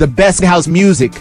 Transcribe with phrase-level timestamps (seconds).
[0.00, 1.12] the best house music.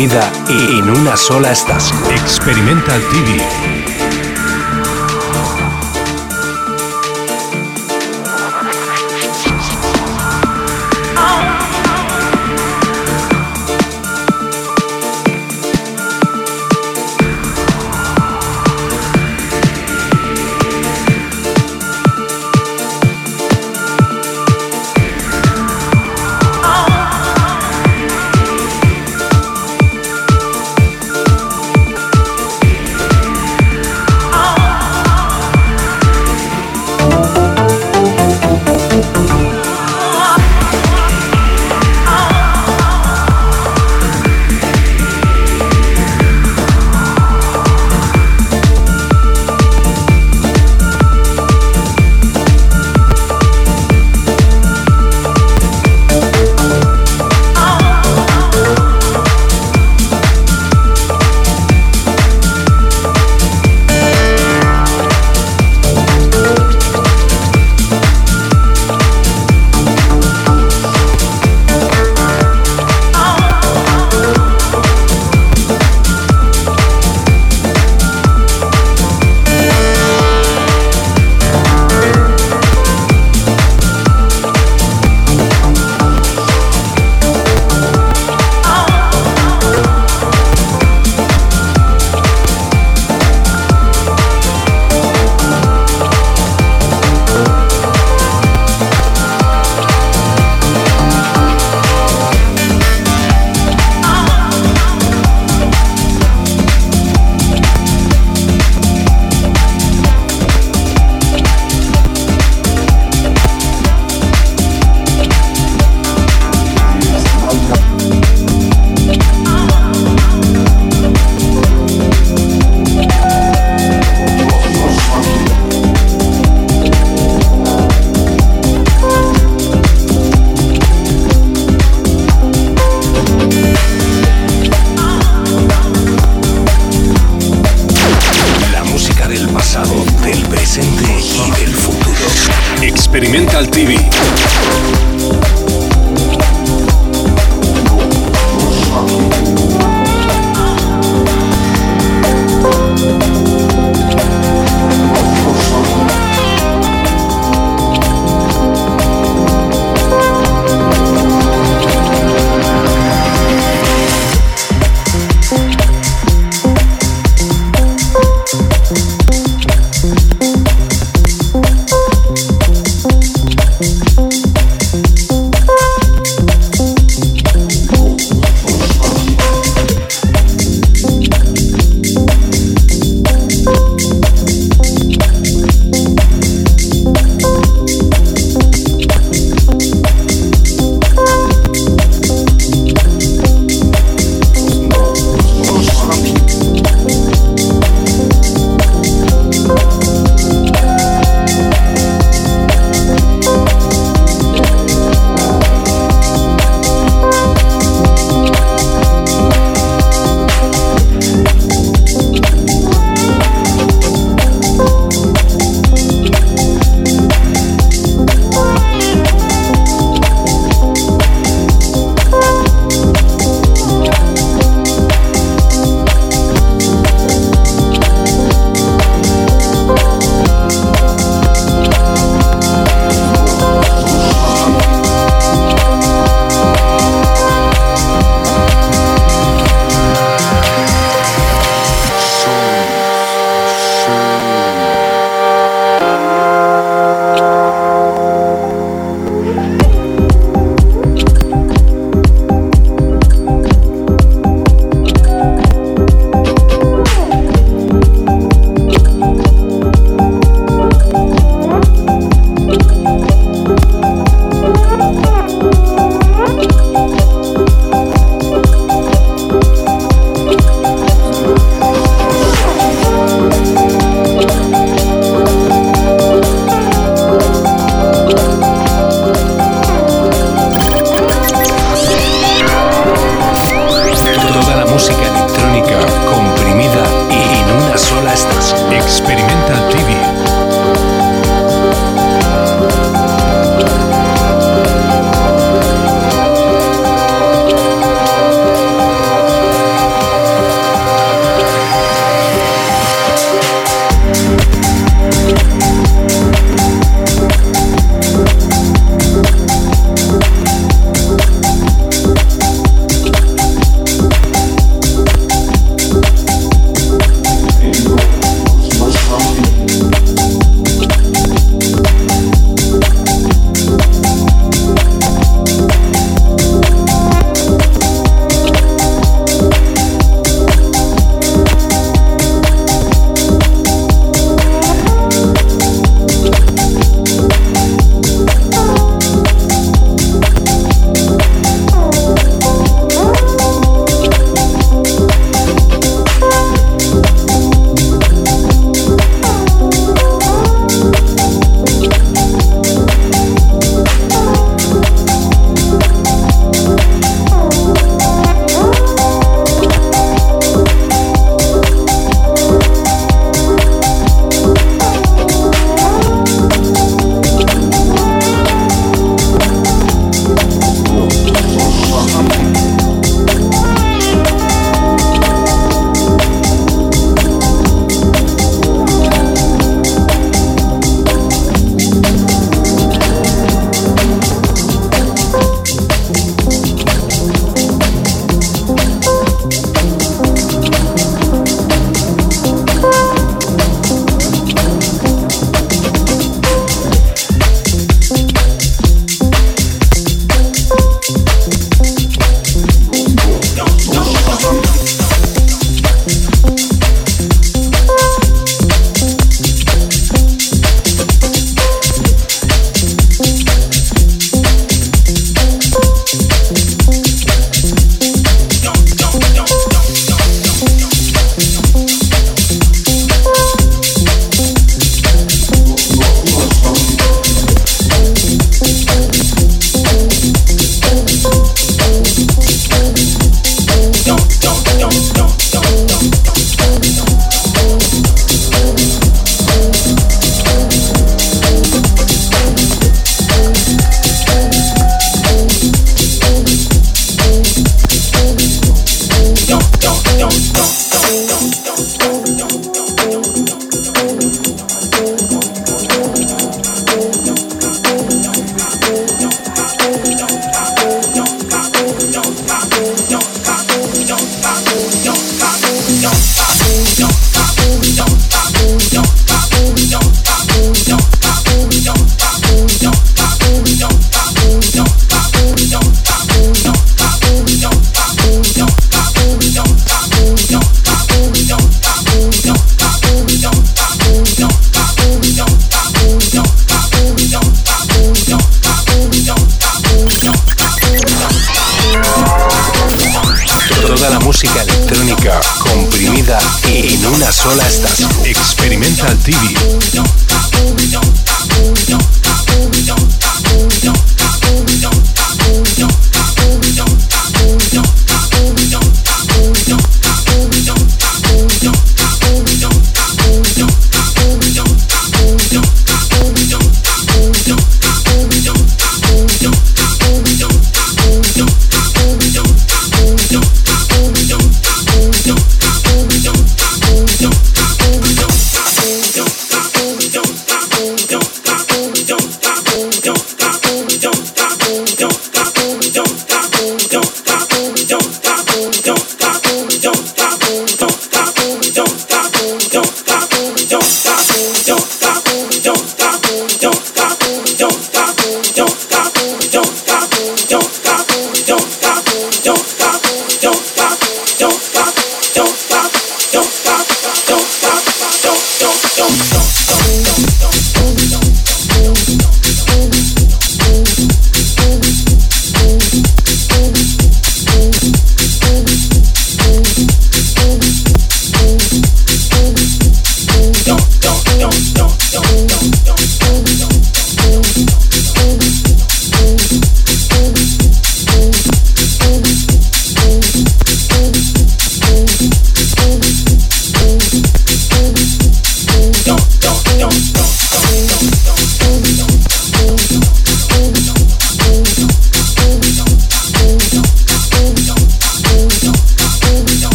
[0.00, 2.00] Comprimida en una sola estación.
[2.10, 3.69] Experimental TV.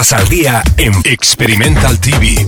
[0.00, 2.46] Horas al día en Experimental TV.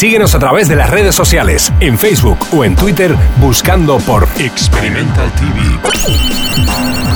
[0.00, 5.30] Síguenos a través de las redes sociales, en Facebook o en Twitter, buscando por Experimental
[5.32, 7.09] TV.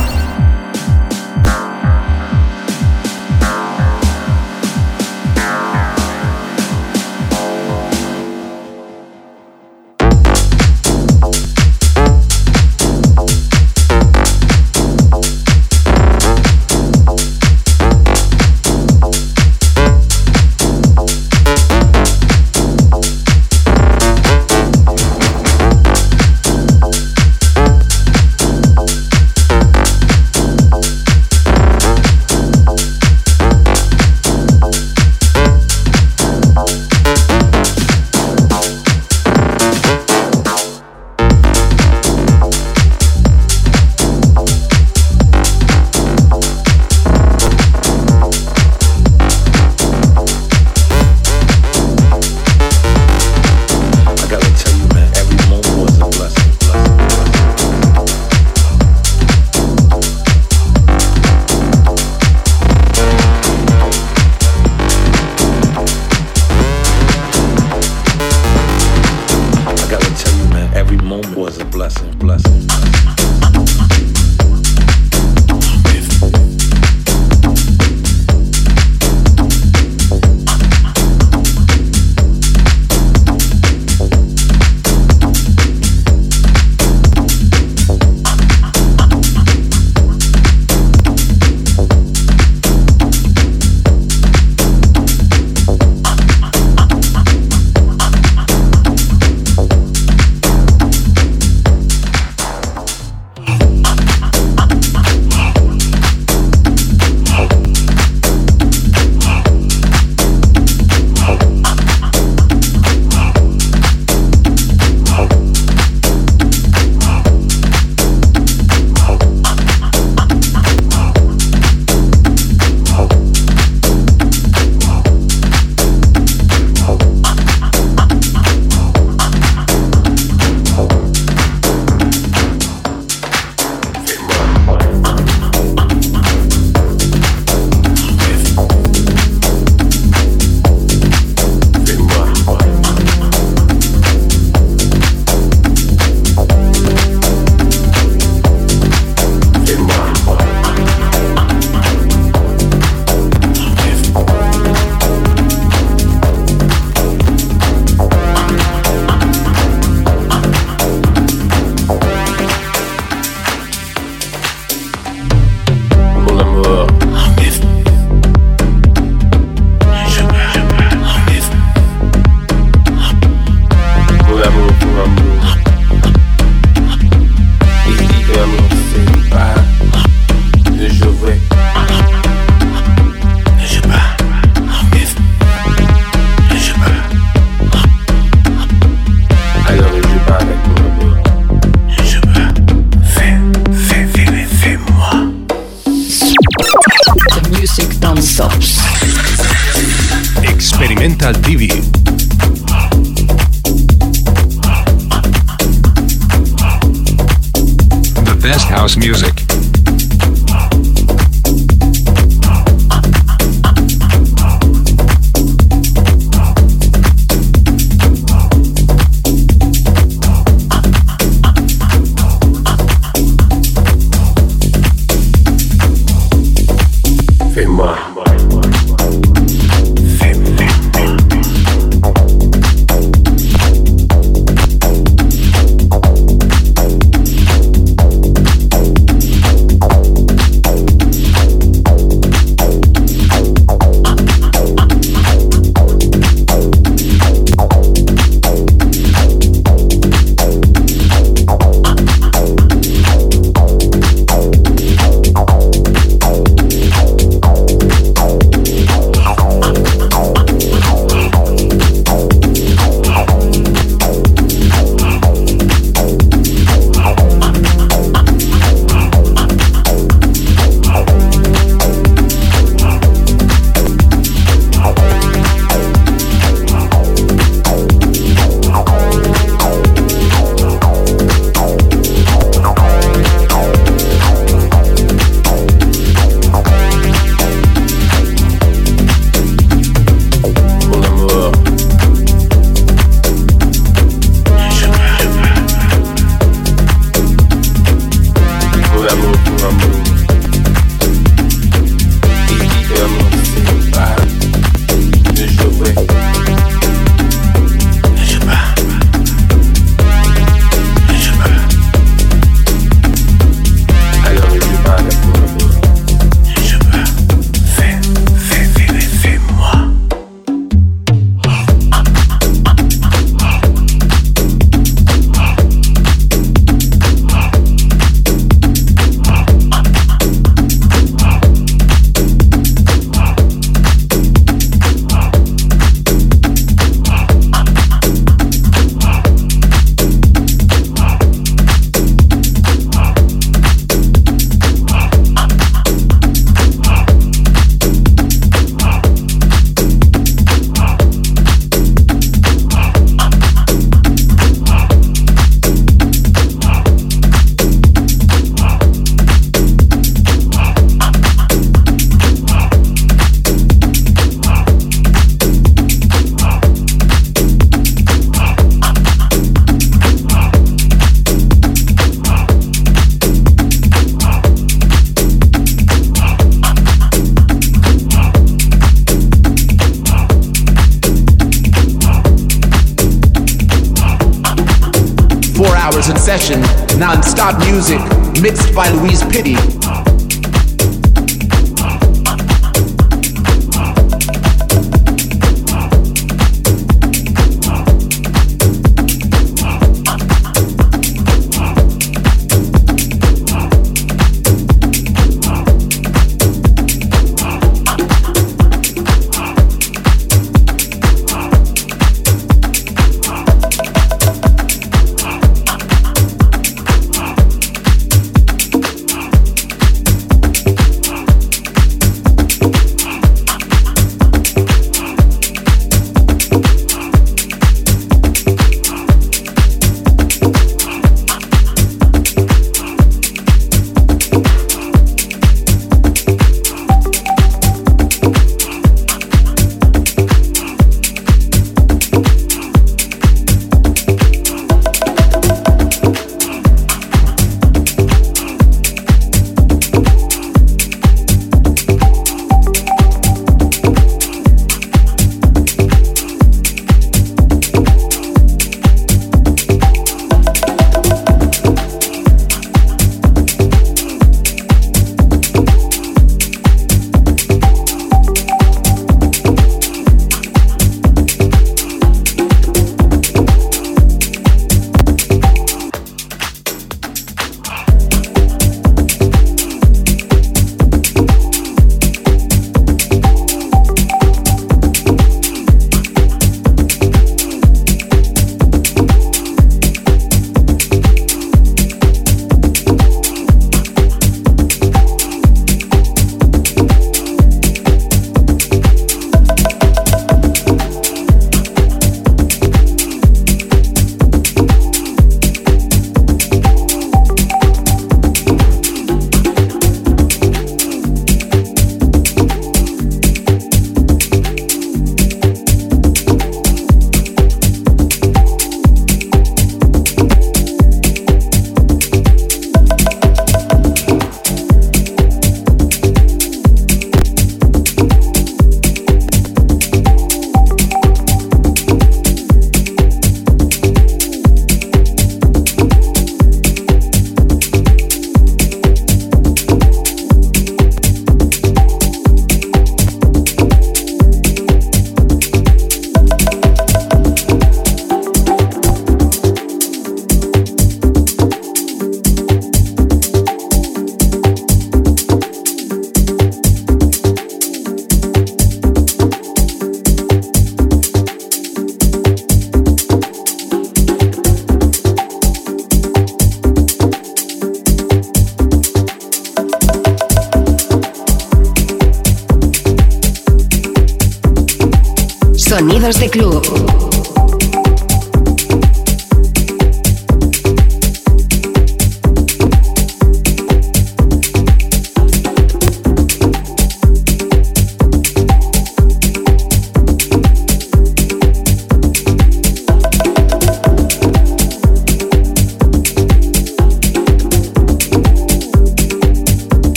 [575.77, 577.14] Sonidos de Club.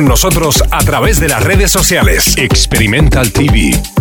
[0.00, 2.34] Con nosotros a través de las redes sociales.
[2.38, 3.99] Experimental TV.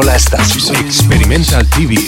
[0.00, 0.76] Sola estación.
[0.76, 2.07] Experimental TV.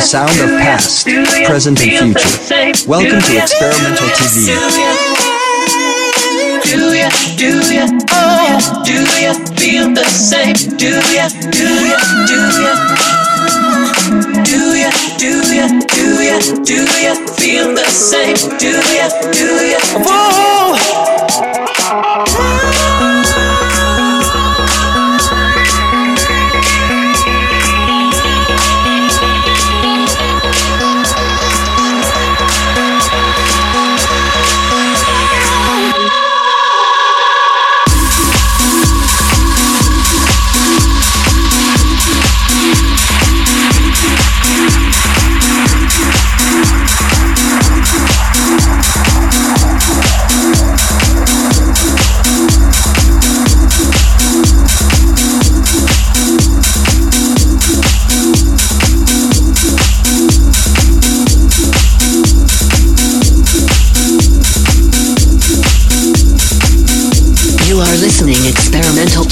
[0.00, 1.06] Sound of past,
[1.44, 2.88] present, and future.
[2.88, 4.48] Welcome to Experimental TV.
[6.64, 10.54] Do ya, do ya, oh, do ya feel the same?
[10.78, 12.72] Do ya, do ya, do ya?
[14.48, 18.36] Do ya, do ya, do ya, do ya feel the same?
[18.56, 19.78] Do ya, do ya?
[20.00, 21.05] Whoa!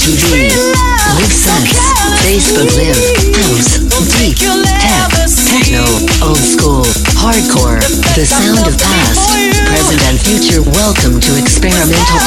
[0.05, 0.53] TV.
[1.17, 1.73] Live Sex,
[2.21, 2.93] Facebook Live,
[3.41, 3.81] House,
[4.13, 5.09] Deep, Tech,
[5.49, 5.81] Techno,
[6.21, 6.85] Old School,
[7.17, 7.81] Hardcore,
[8.13, 9.33] The Sound of Past,
[9.65, 10.61] Present and Future.
[10.61, 12.21] Welcome to Experimental Experimental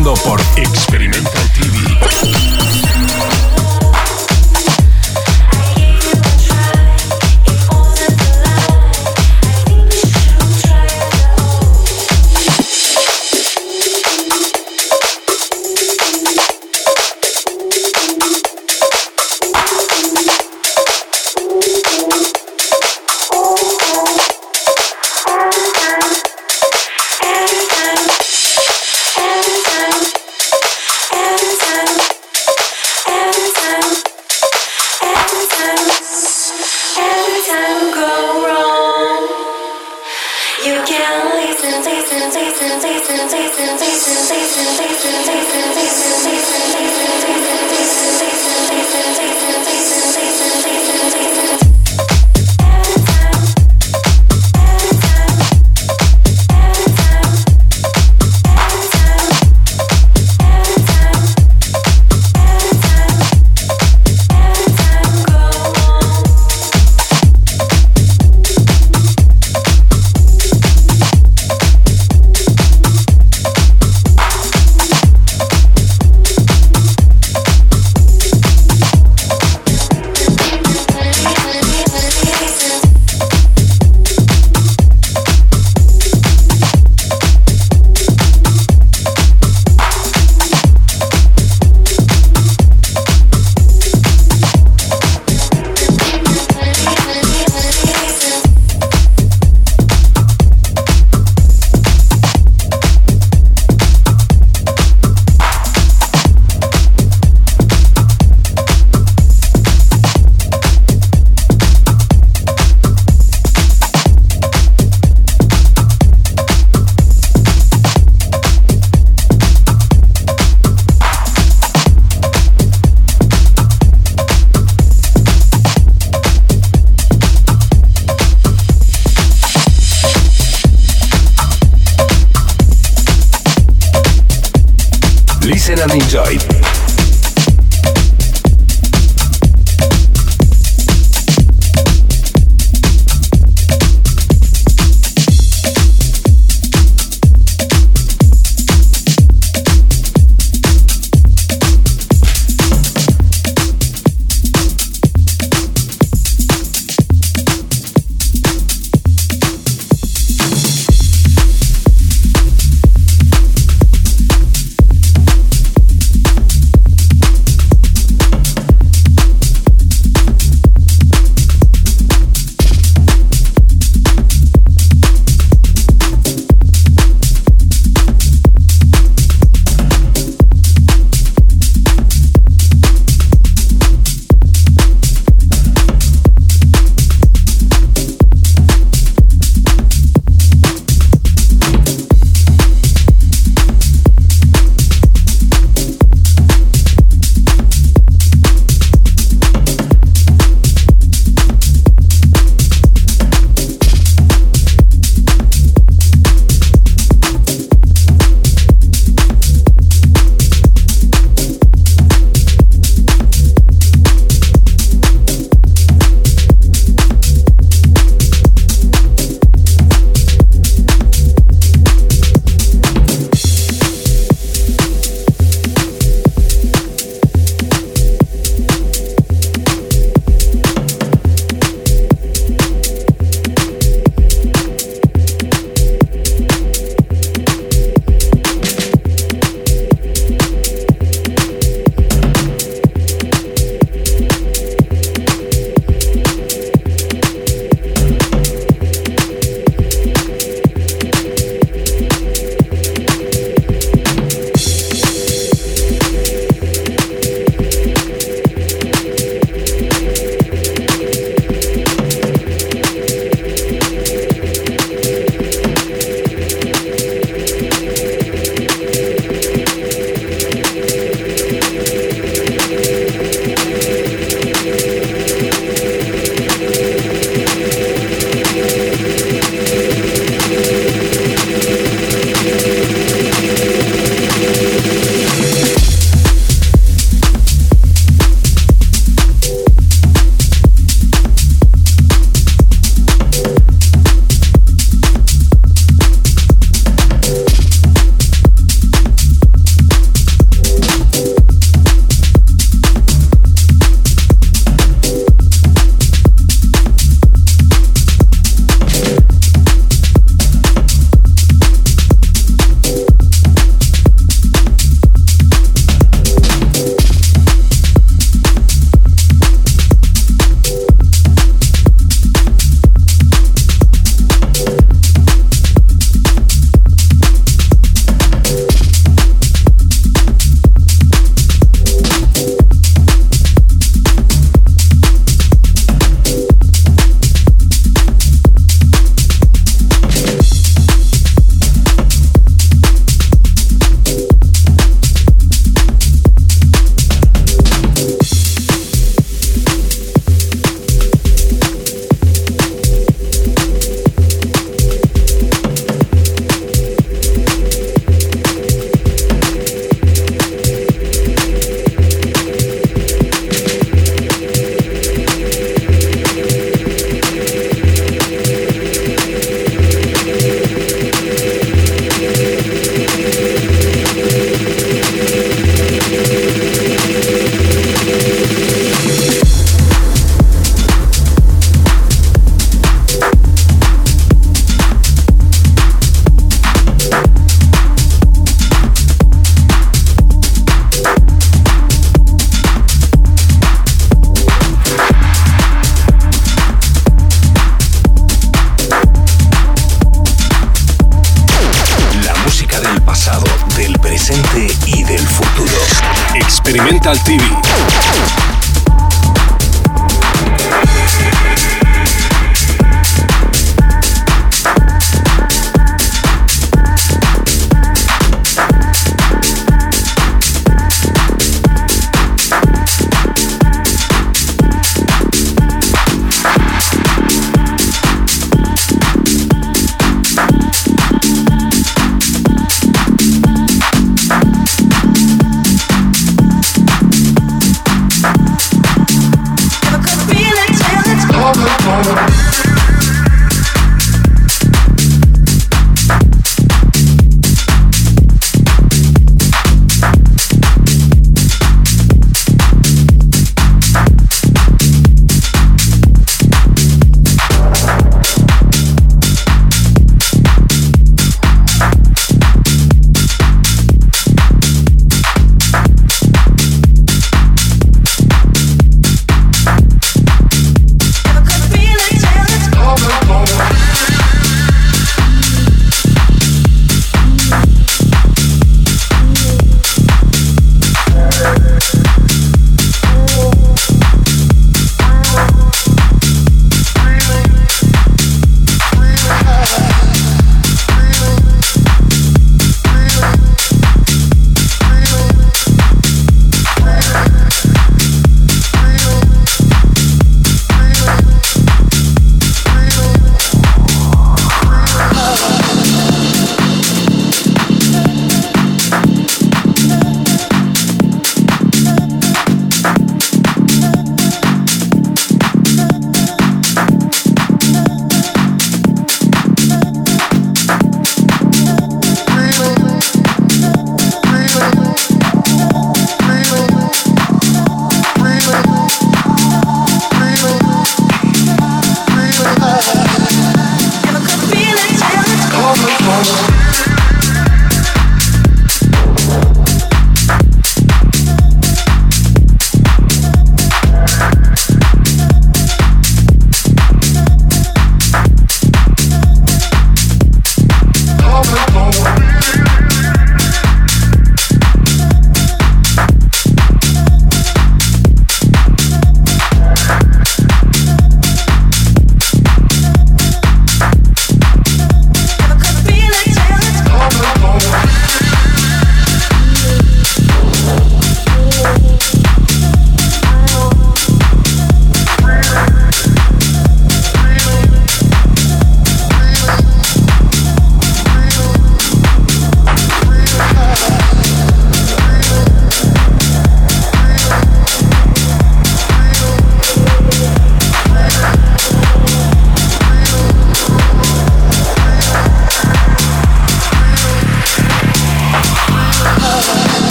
[0.00, 0.41] por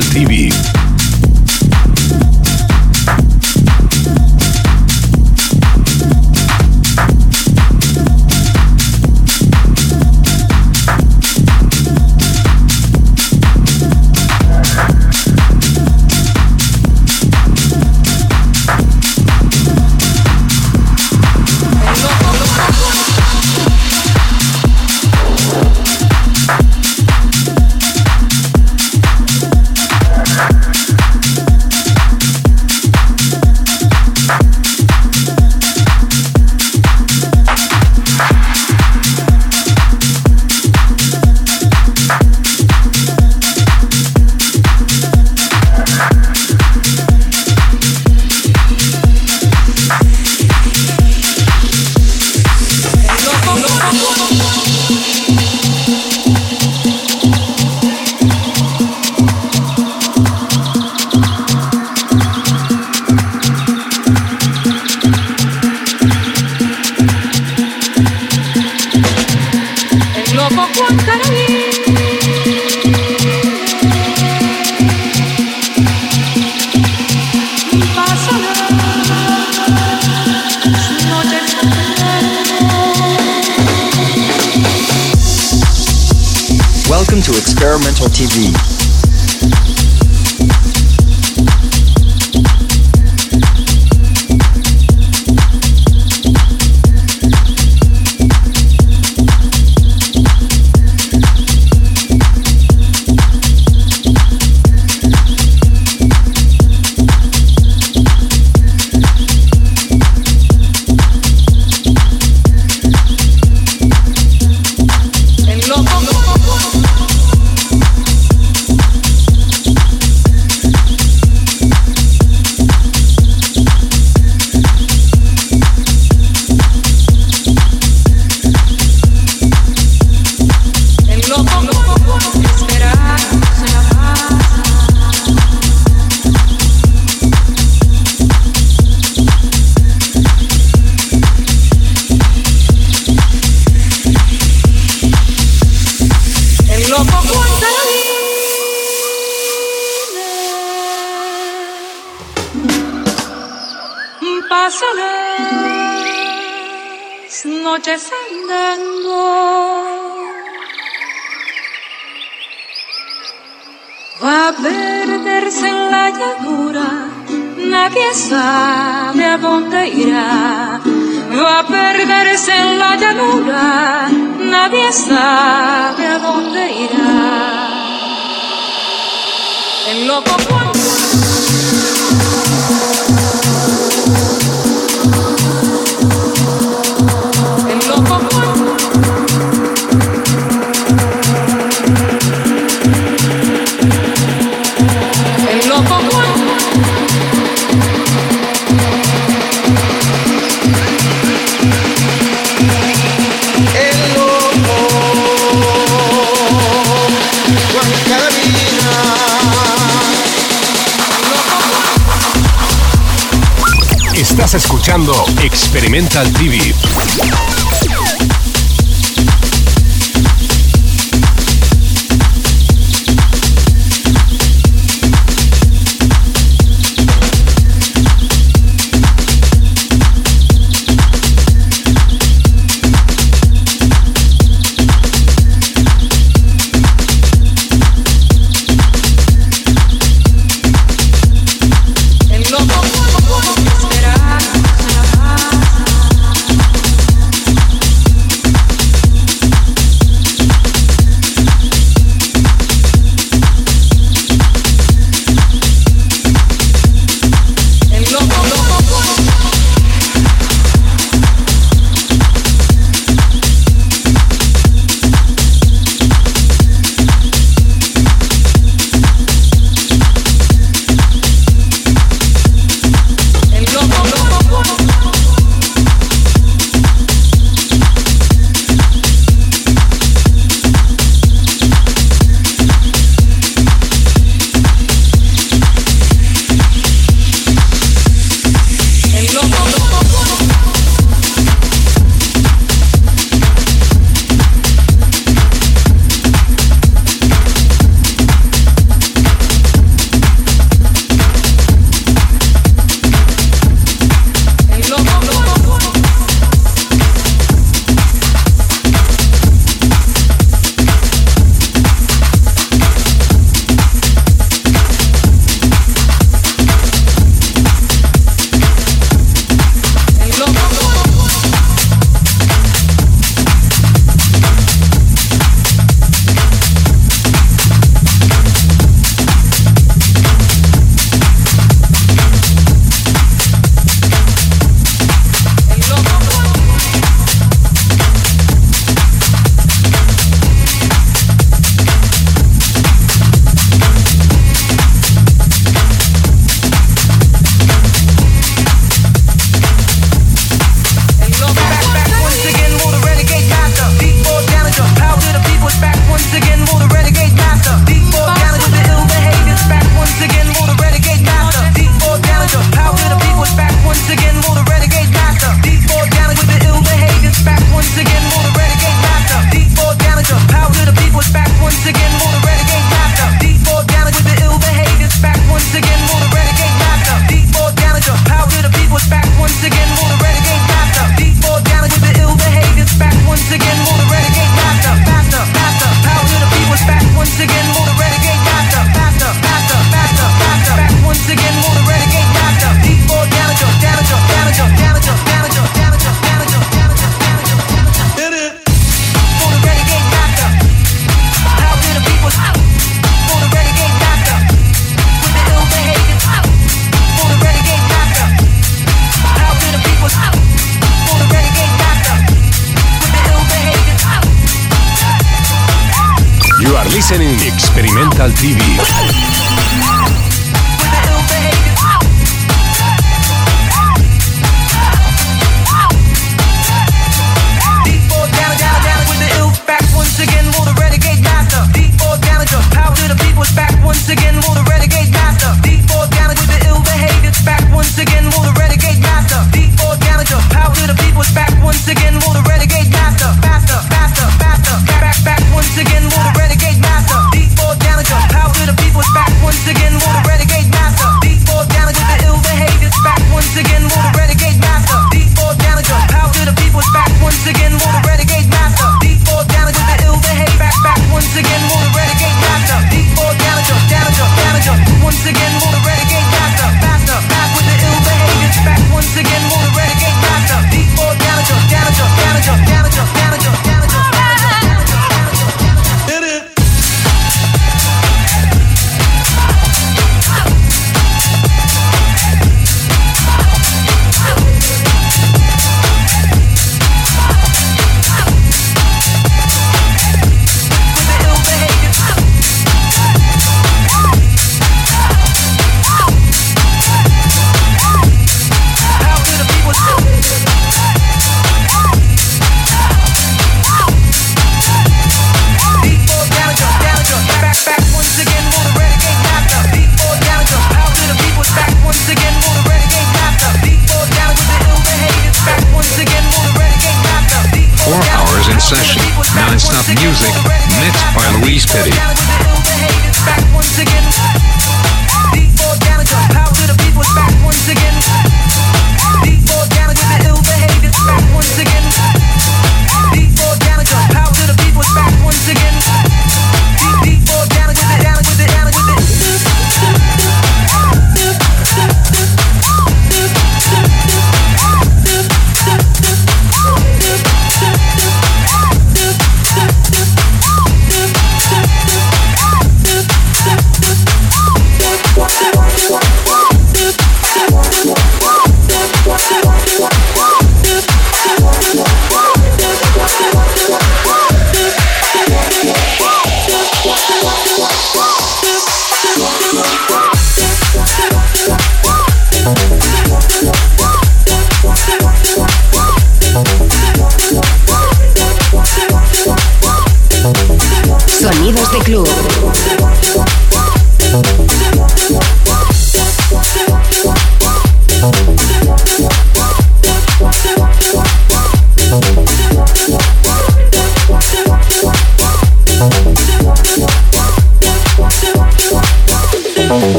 [0.00, 0.35] TV.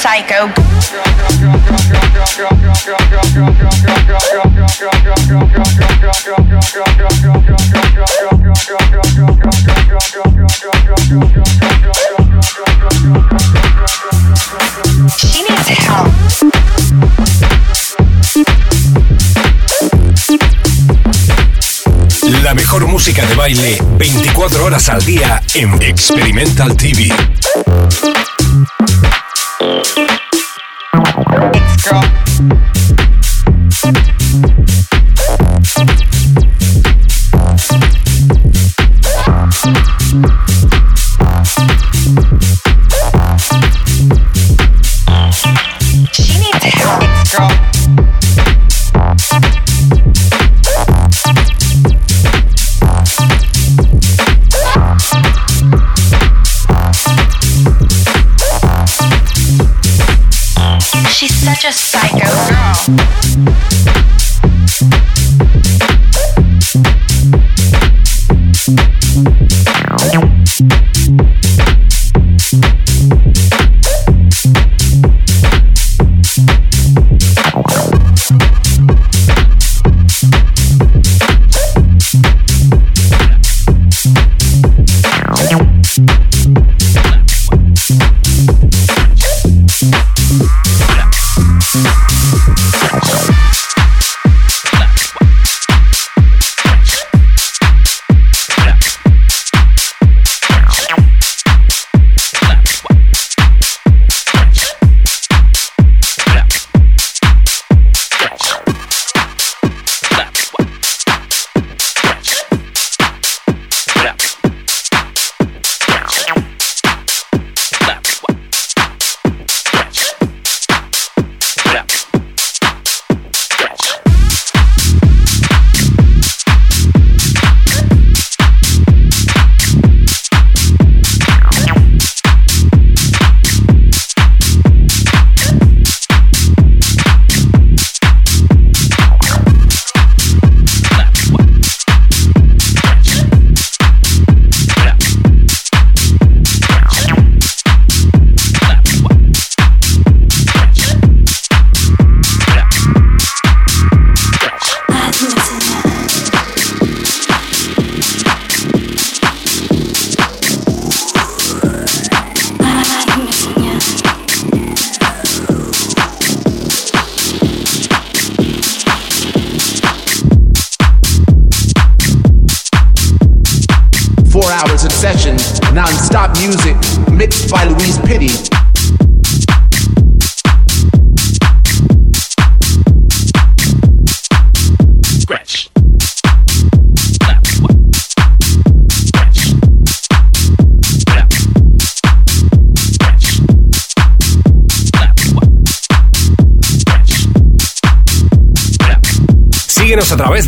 [0.00, 0.48] psycho.
[22.42, 27.12] La mejor música de baile 24 horas al día en Experimental TV.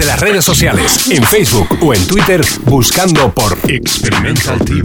[0.03, 4.83] De las redes sociales, en Facebook o en Twitter, buscando por Experimental TV.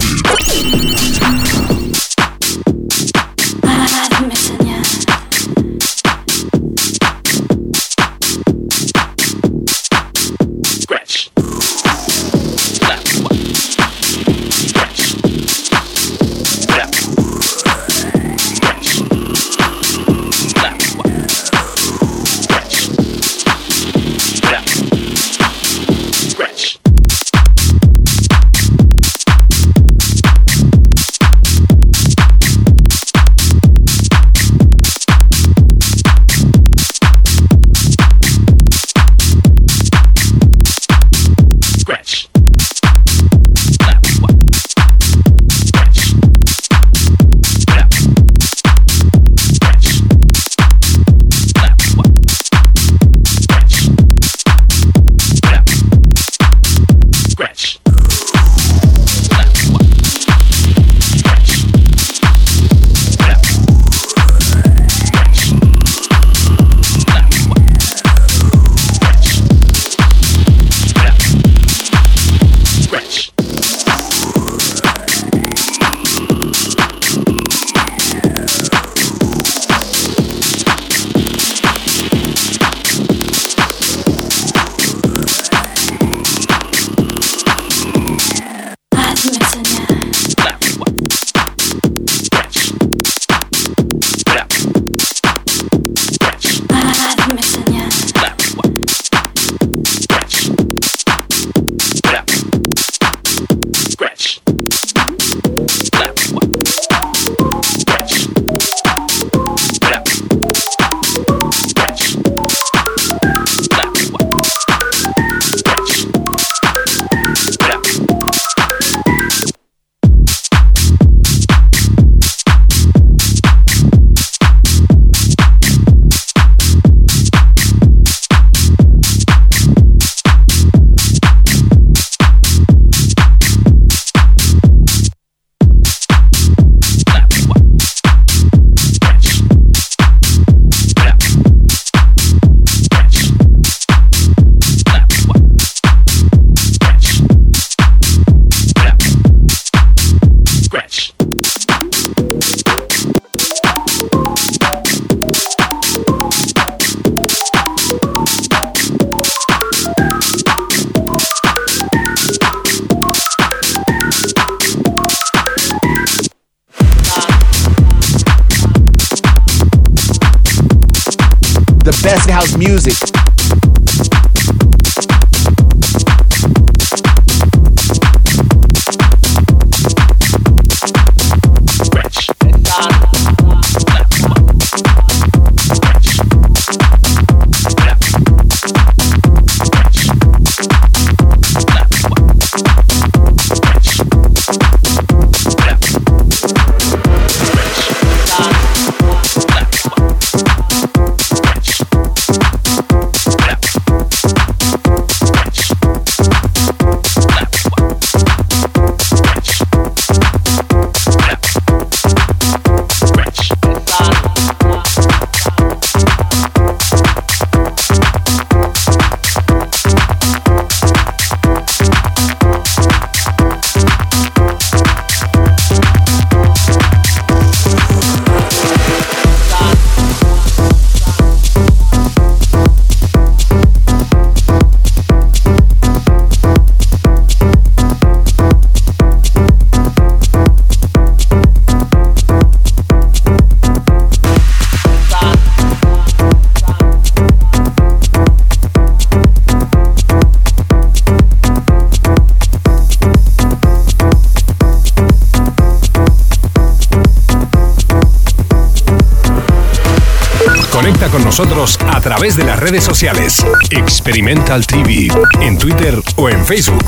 [262.18, 263.46] Través de las redes sociales.
[263.70, 265.06] Experimental TV,
[265.40, 266.84] en Twitter o en Facebook.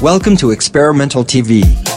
[0.00, 1.87] Welcome to Experimental TV.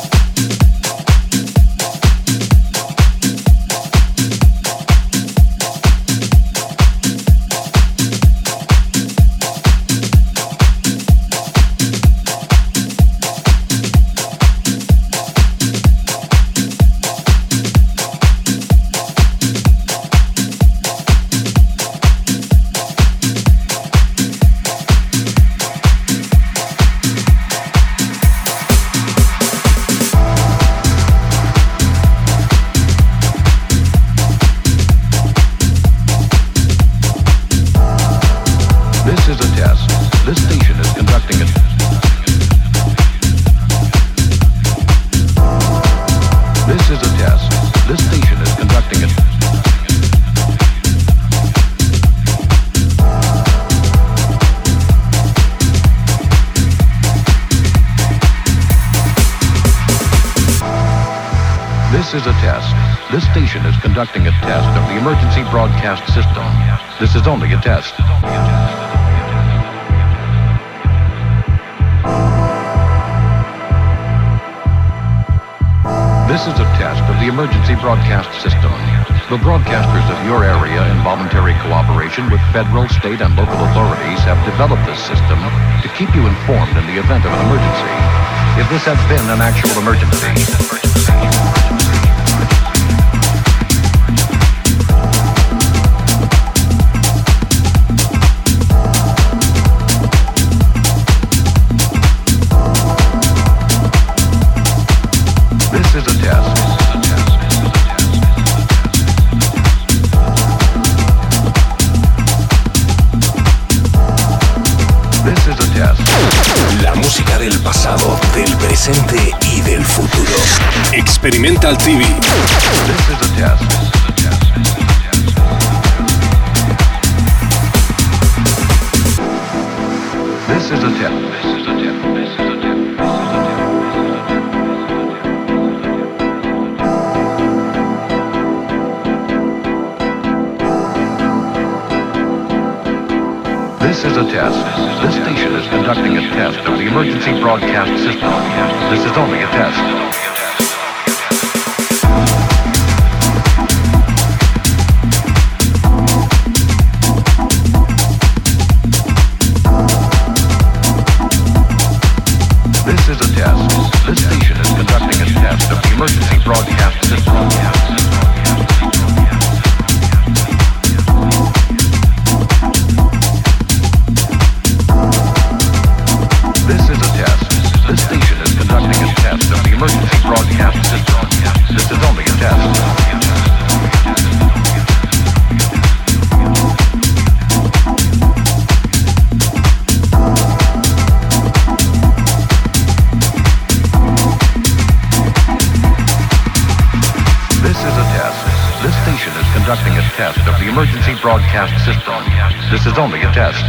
[202.71, 203.65] This is only a test.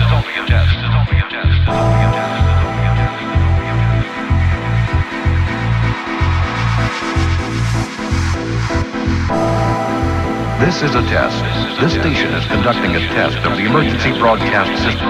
[10.61, 11.43] This is a test.
[11.81, 15.09] This station is conducting a test of the emergency broadcast system.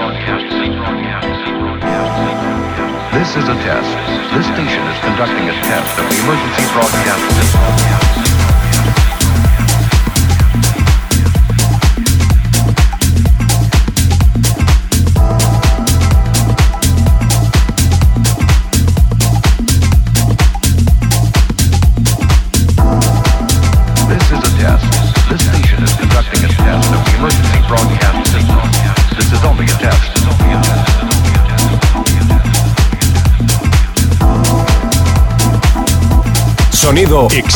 [3.13, 3.93] This is a test.
[4.33, 7.82] This station is conducting a test of the emergency broadcast system.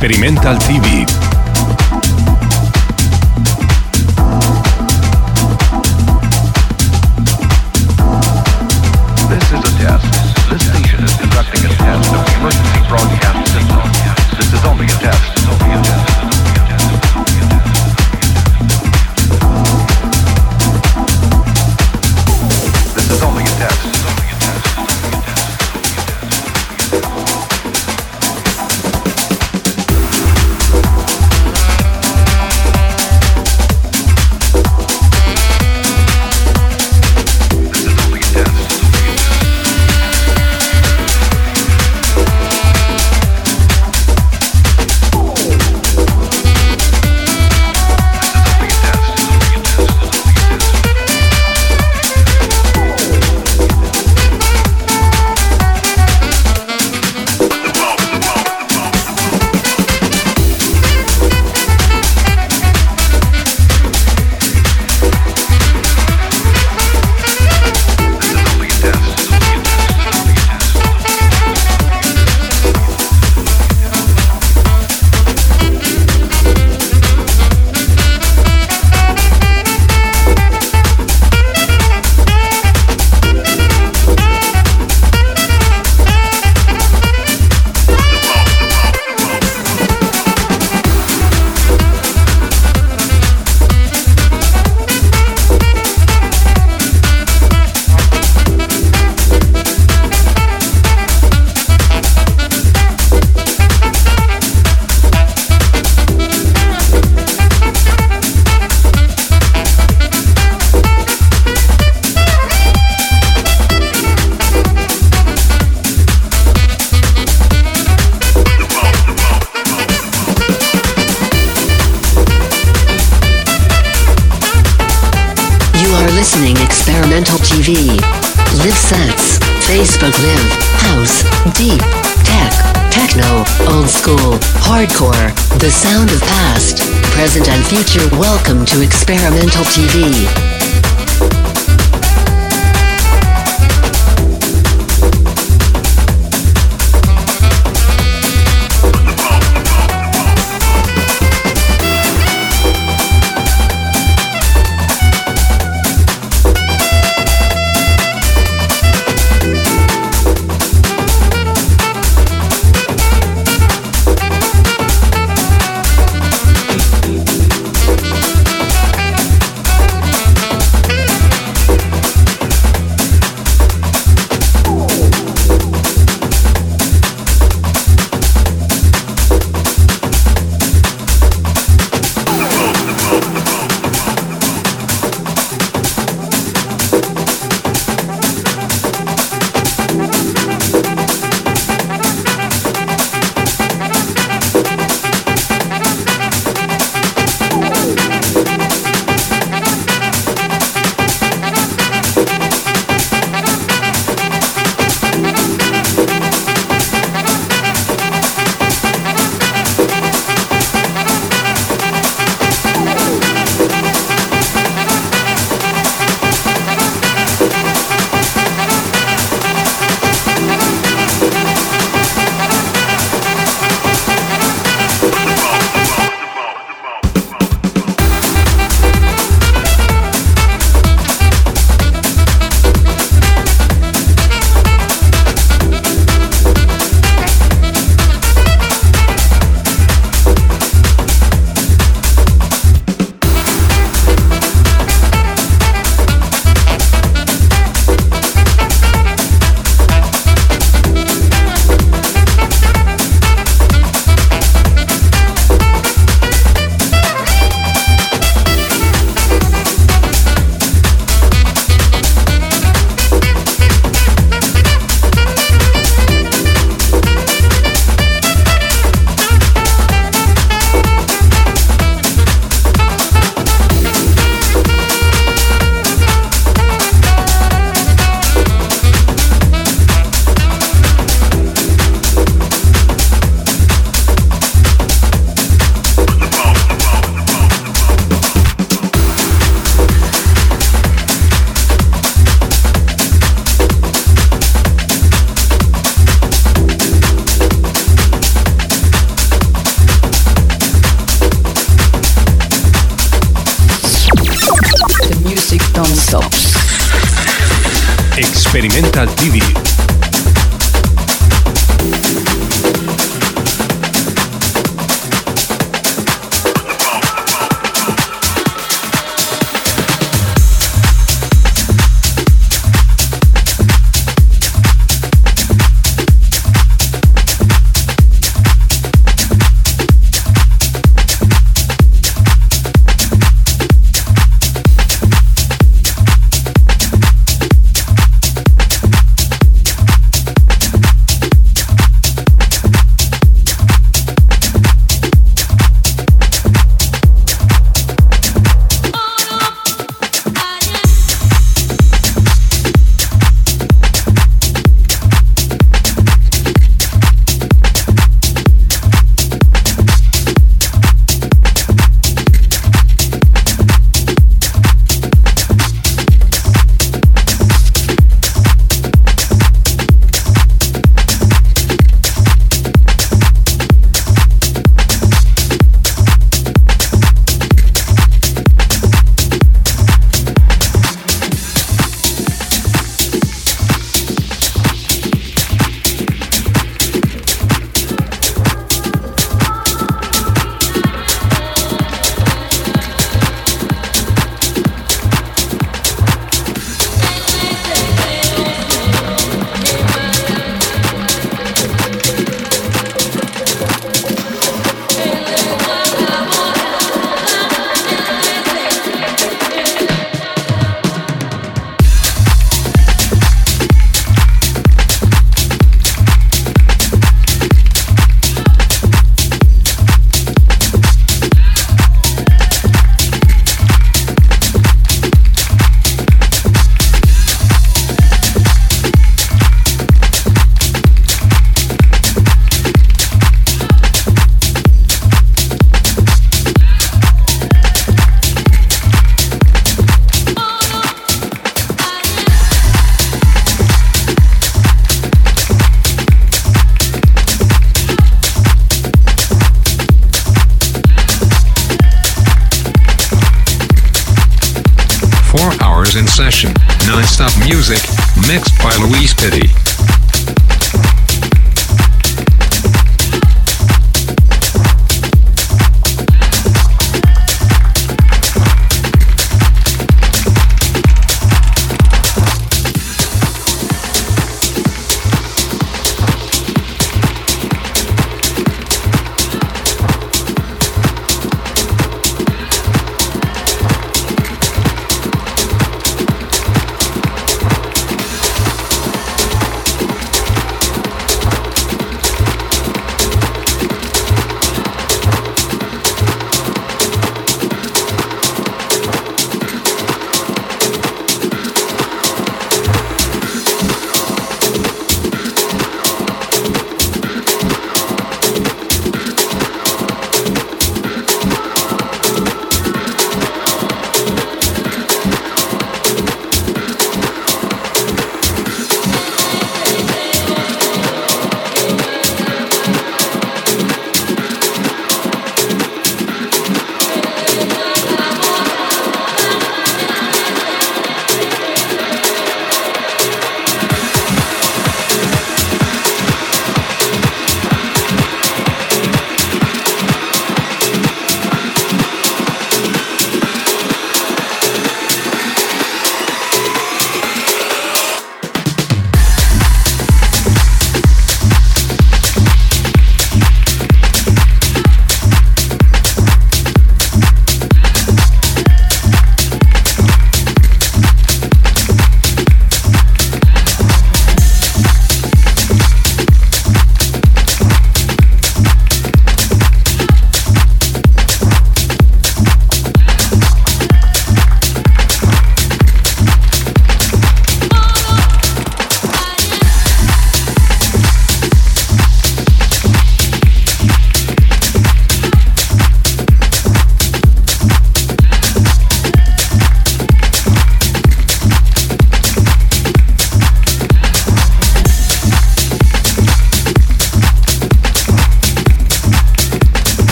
[0.00, 1.27] Experimental TV.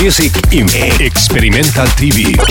[0.00, 0.66] Music in
[0.98, 2.49] Experimental TV.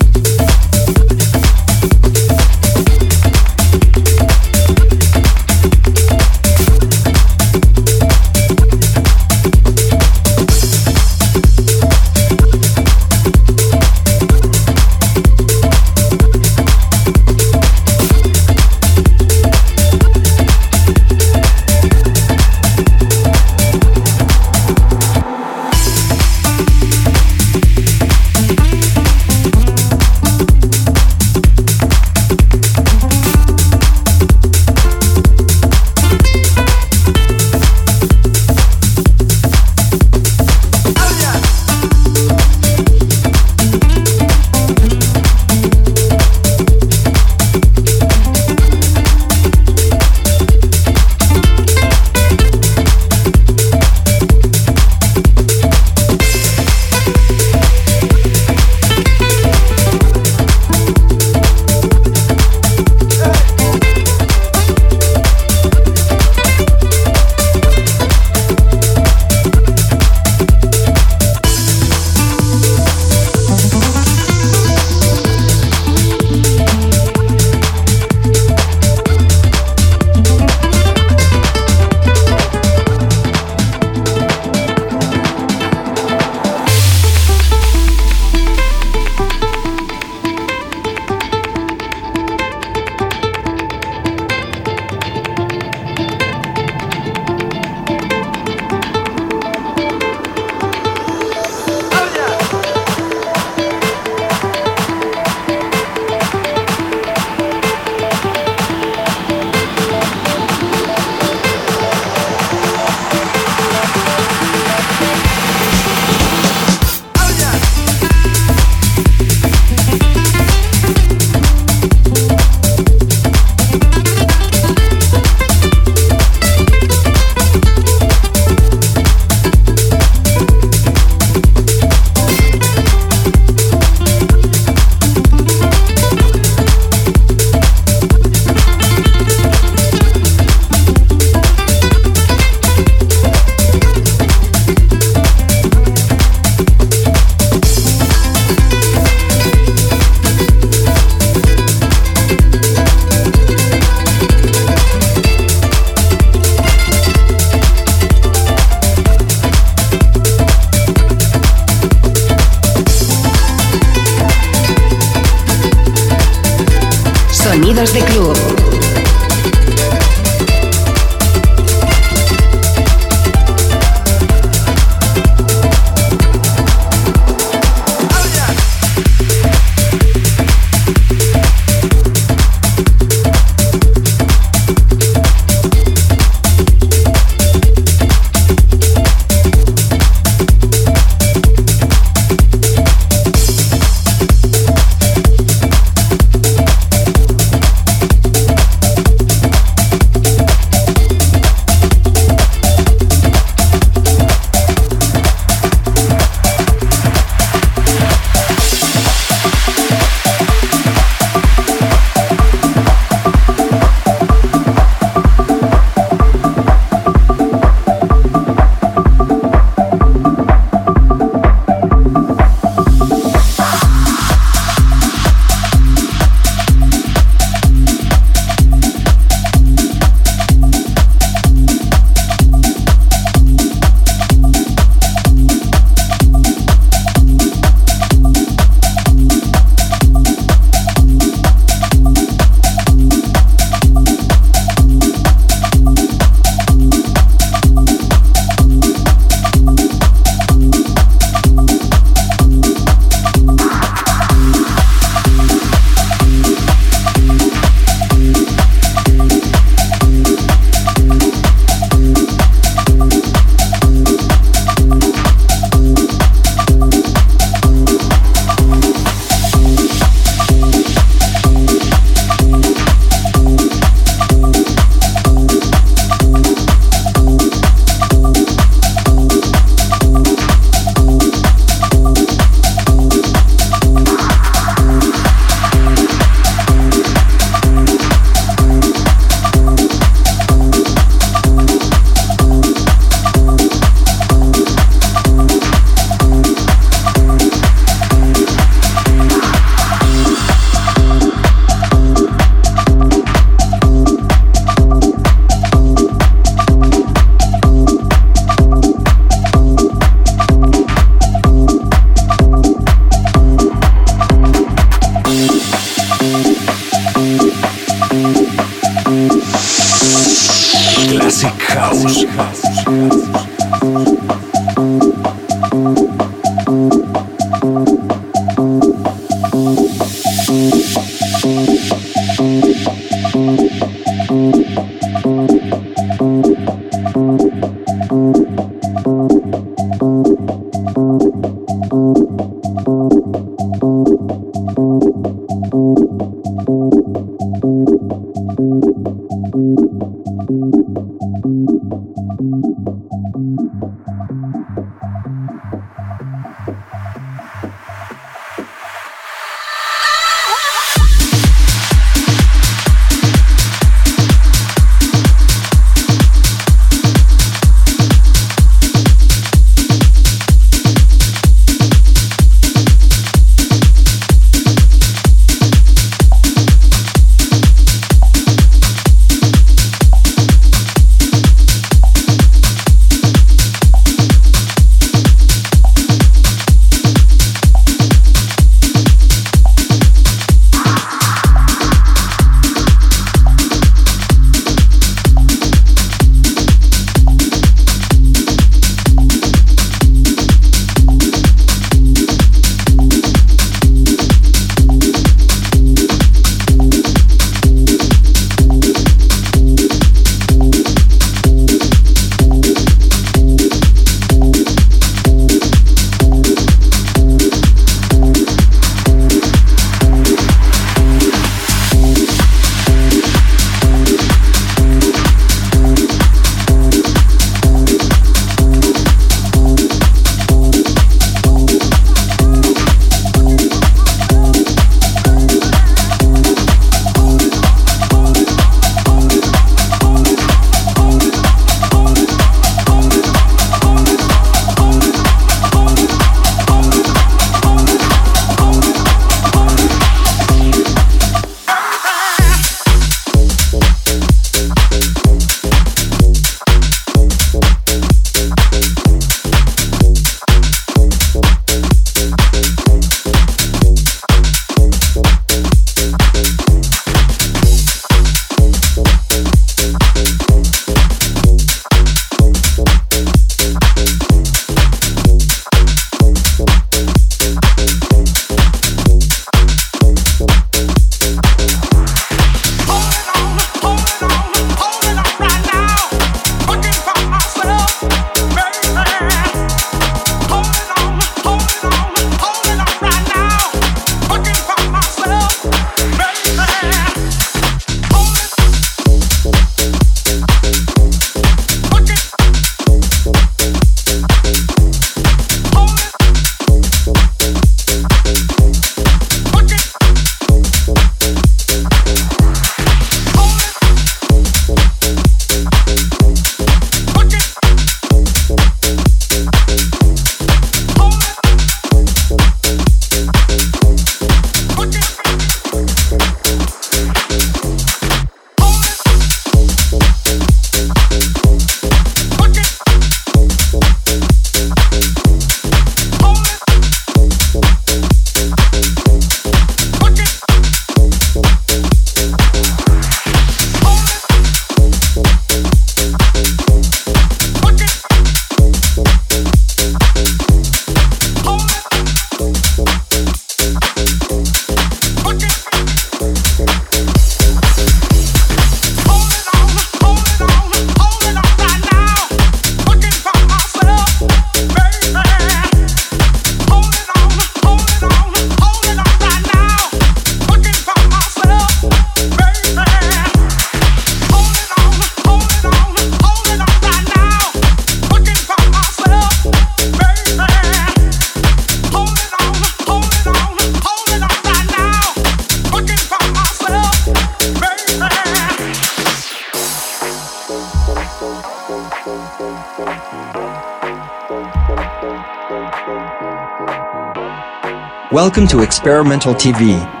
[598.41, 600.00] Welcome to Experimental TV.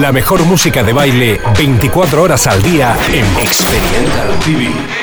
[0.00, 4.99] La mejor música de baile 24 horas al día en Experimental TV.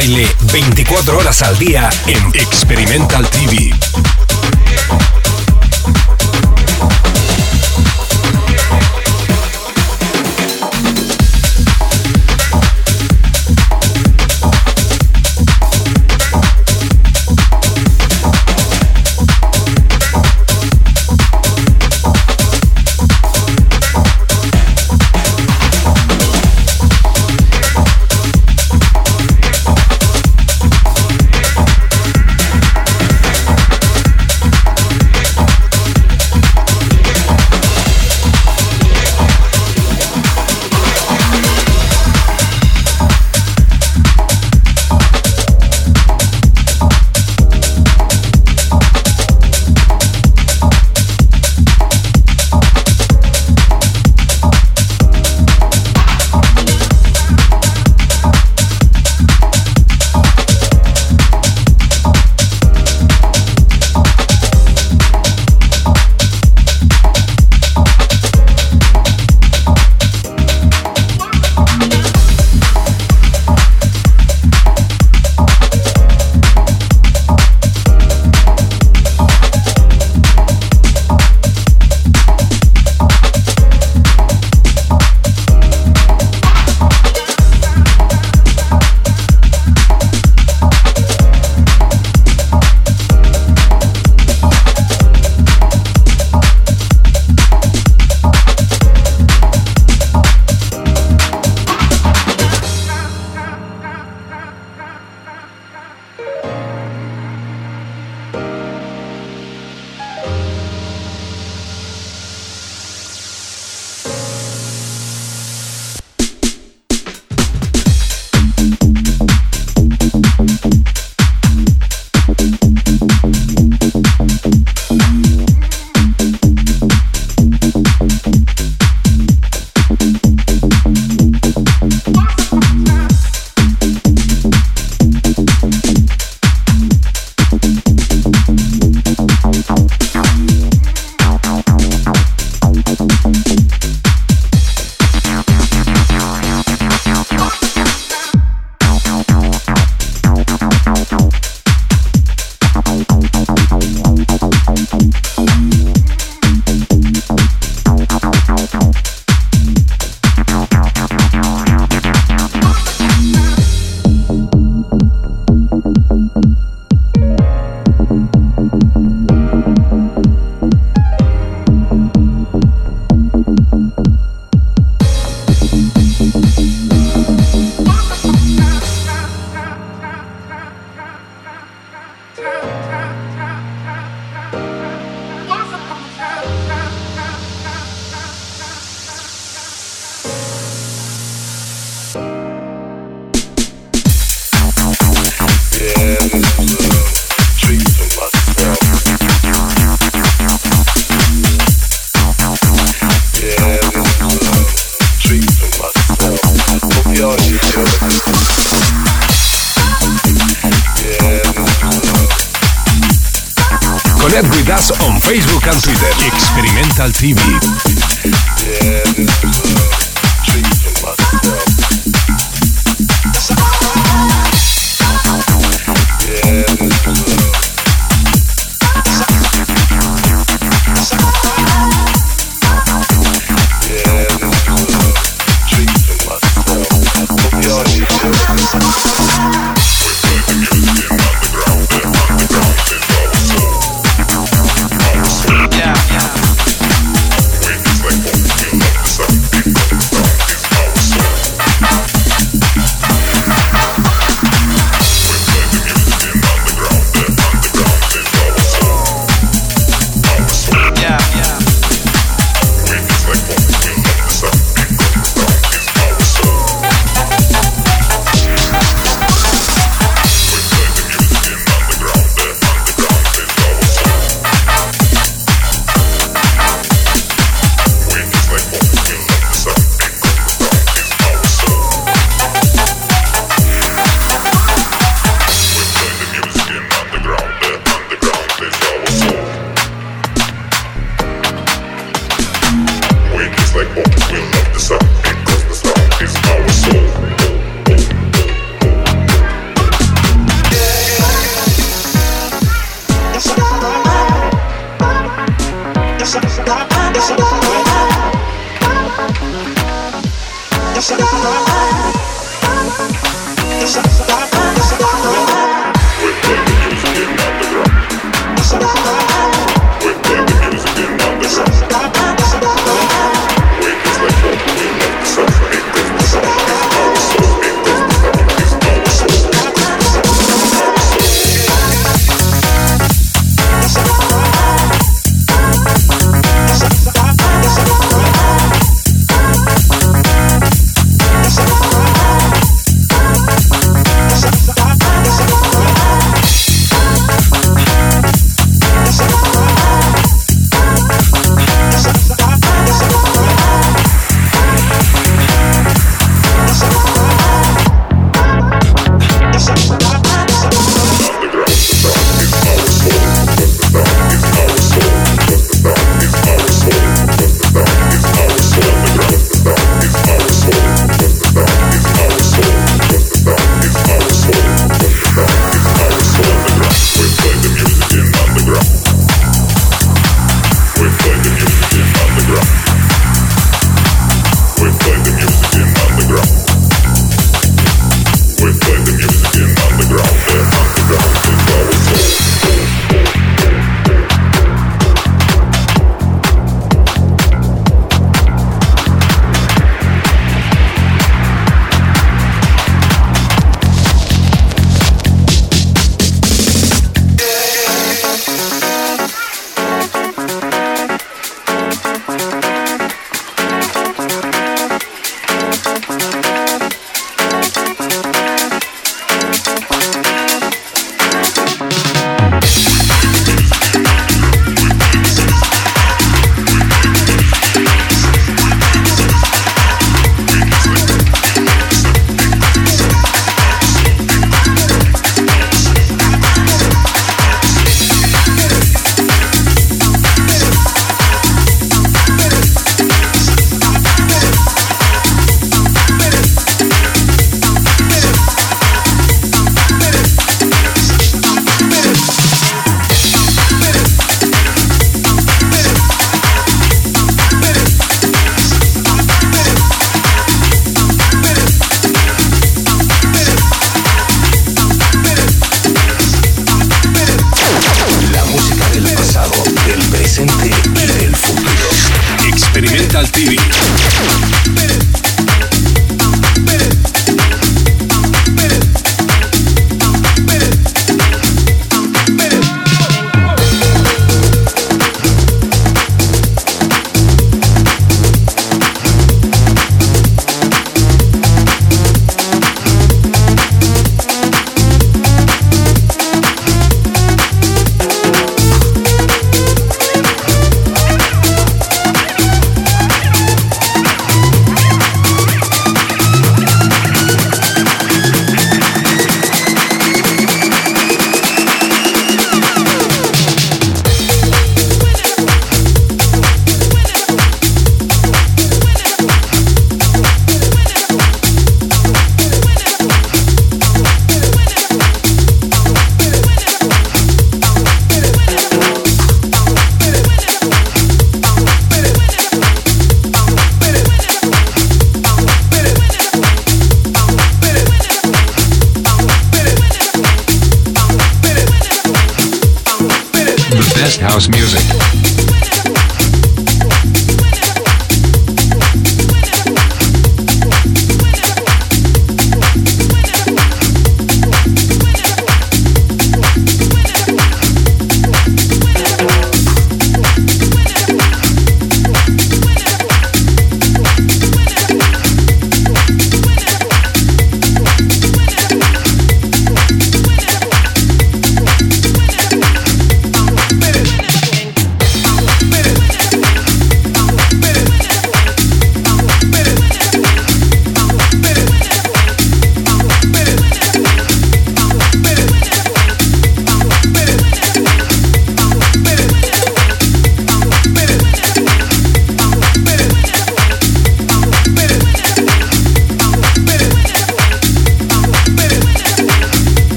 [0.00, 3.50] Baile 24 horas al día en Experimental TV.
[3.50, 4.09] TV.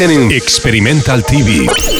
[0.00, 1.99] Listening Experimental TV.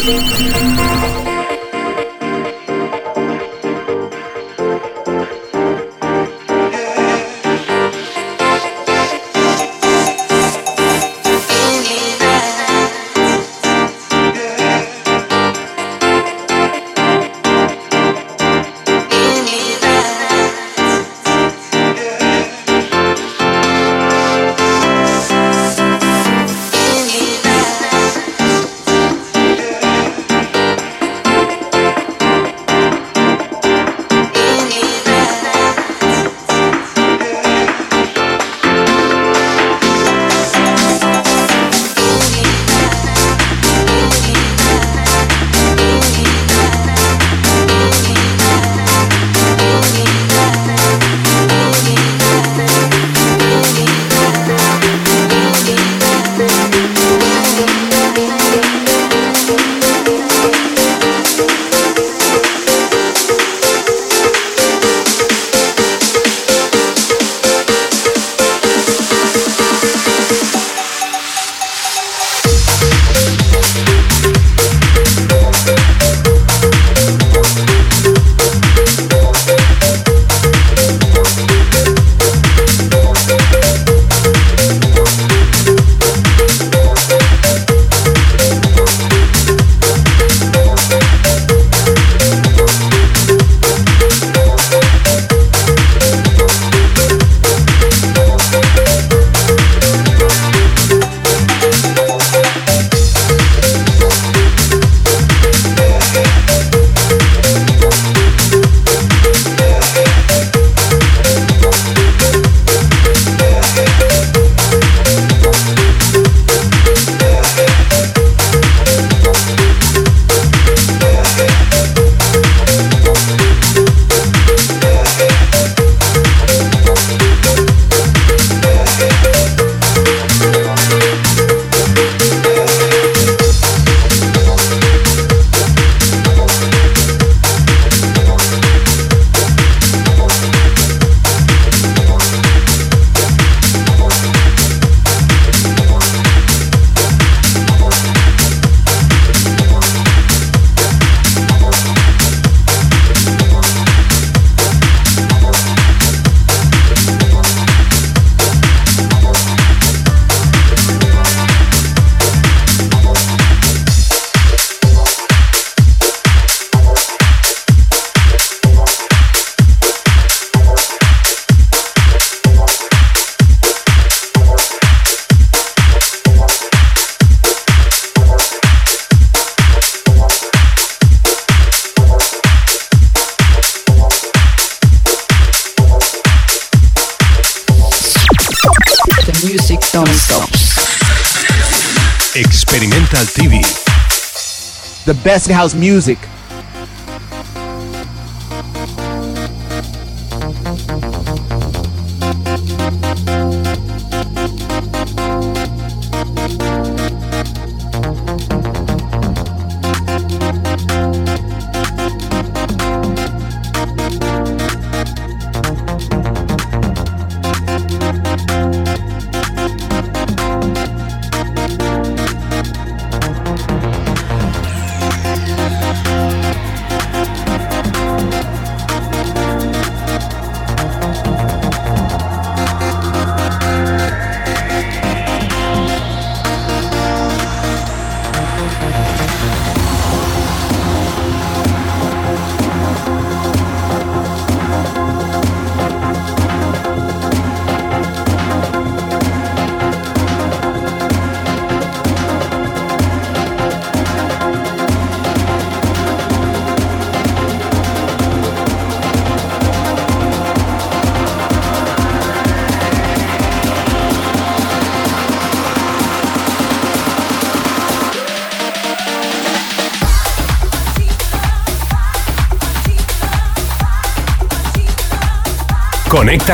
[195.05, 196.18] The best house music.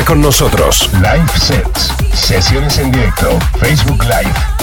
[0.05, 0.91] Con nosotros.
[0.95, 4.56] Live sets, sesiones en directo, Facebook Live.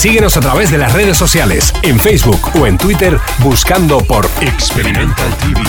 [0.00, 5.36] Síguenos a través de las redes sociales, en Facebook o en Twitter, buscando por Experimental
[5.36, 5.60] TV.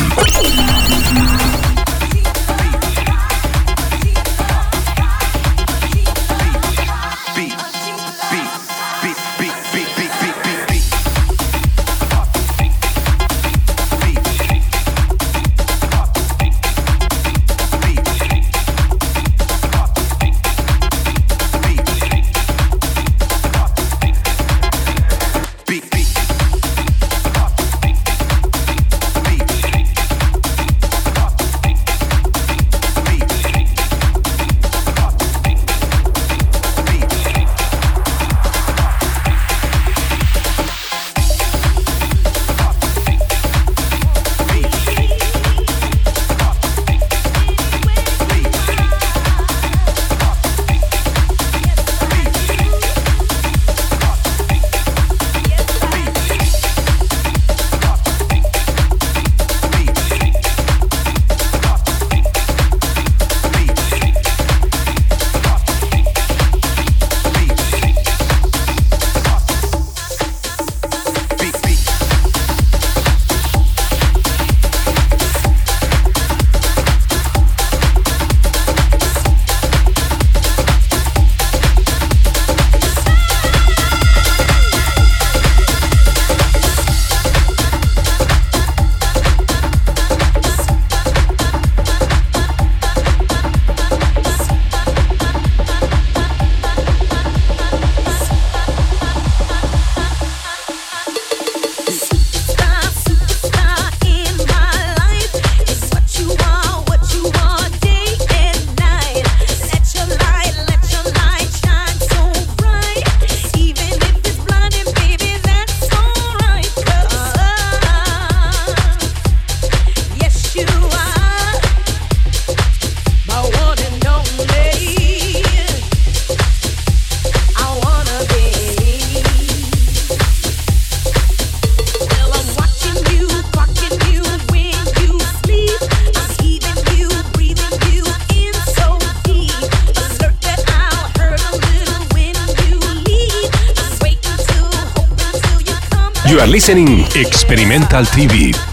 [146.48, 148.71] Listening Experimental TV.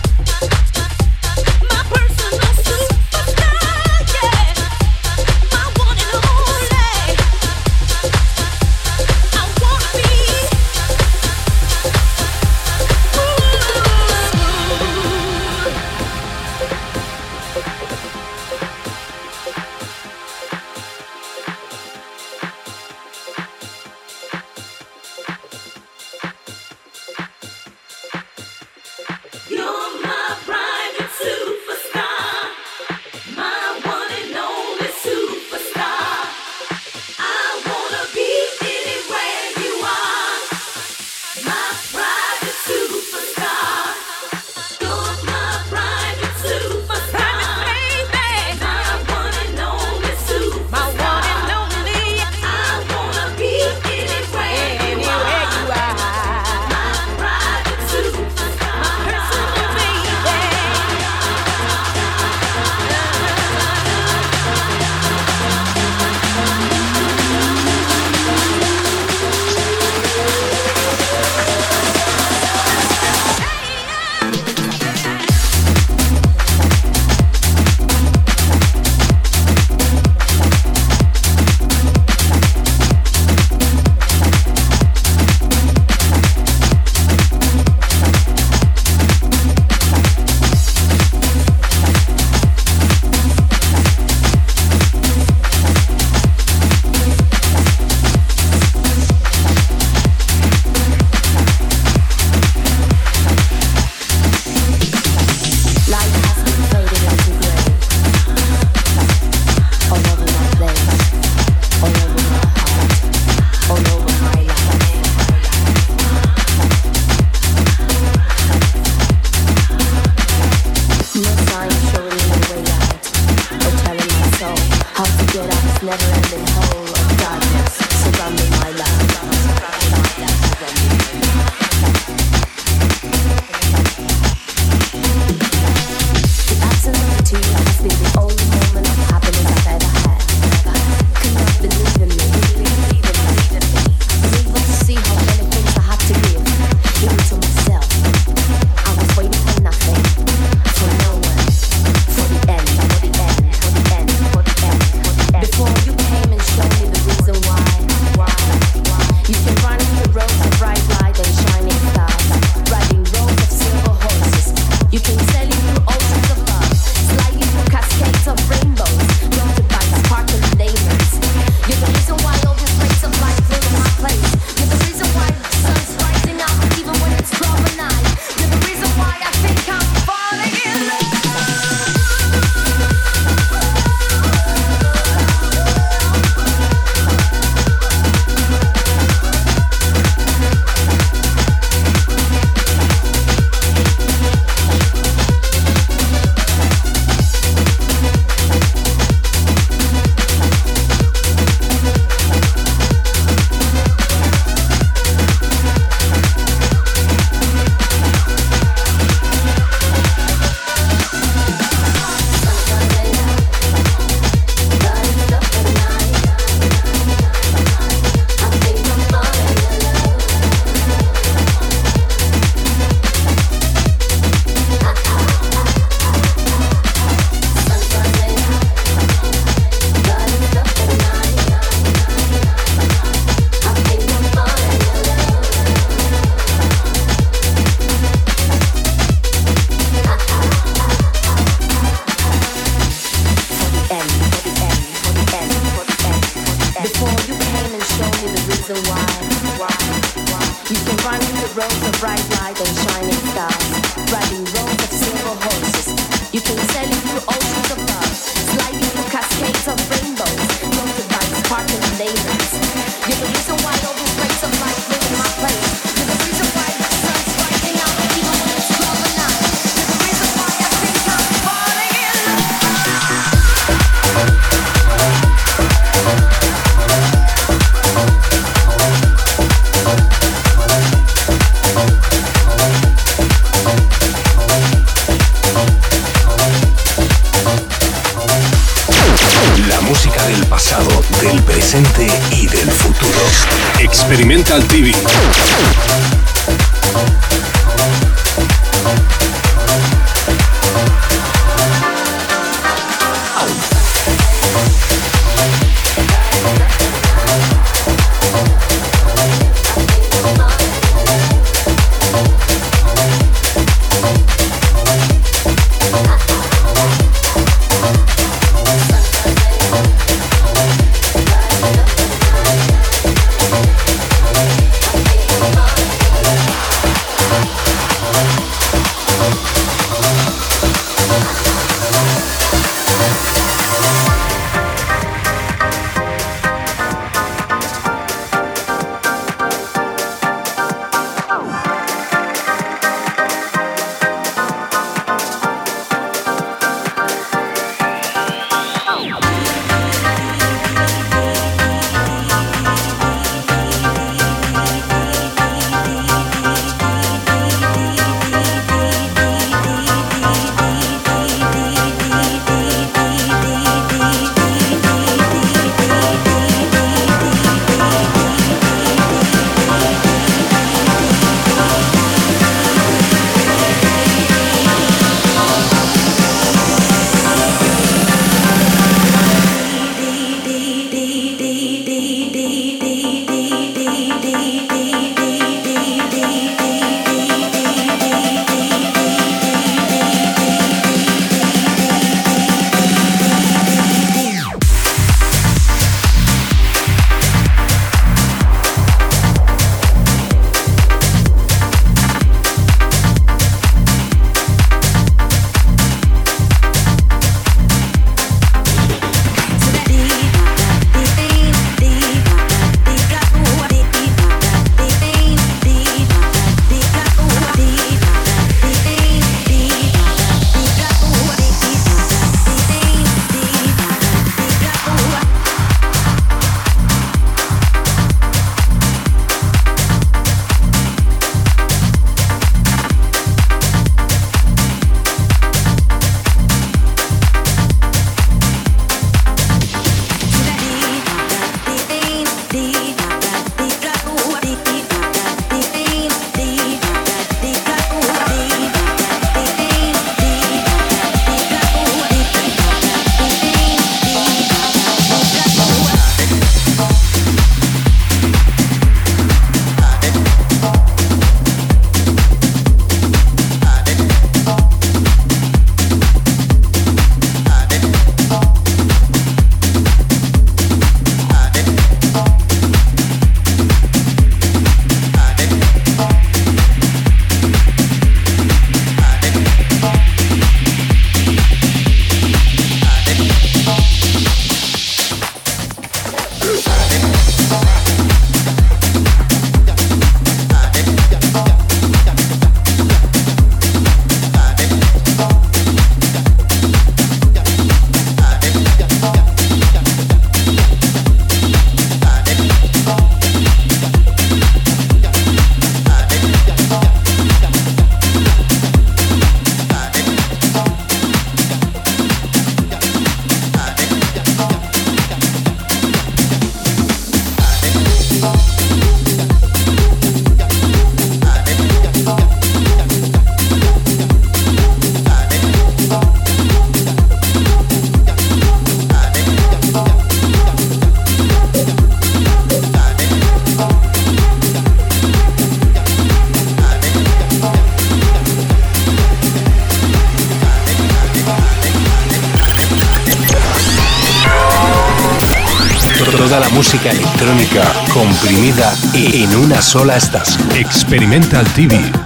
[548.29, 550.47] comprimida en una sola estación.
[550.55, 551.98] Experimental TV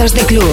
[0.00, 0.49] De club.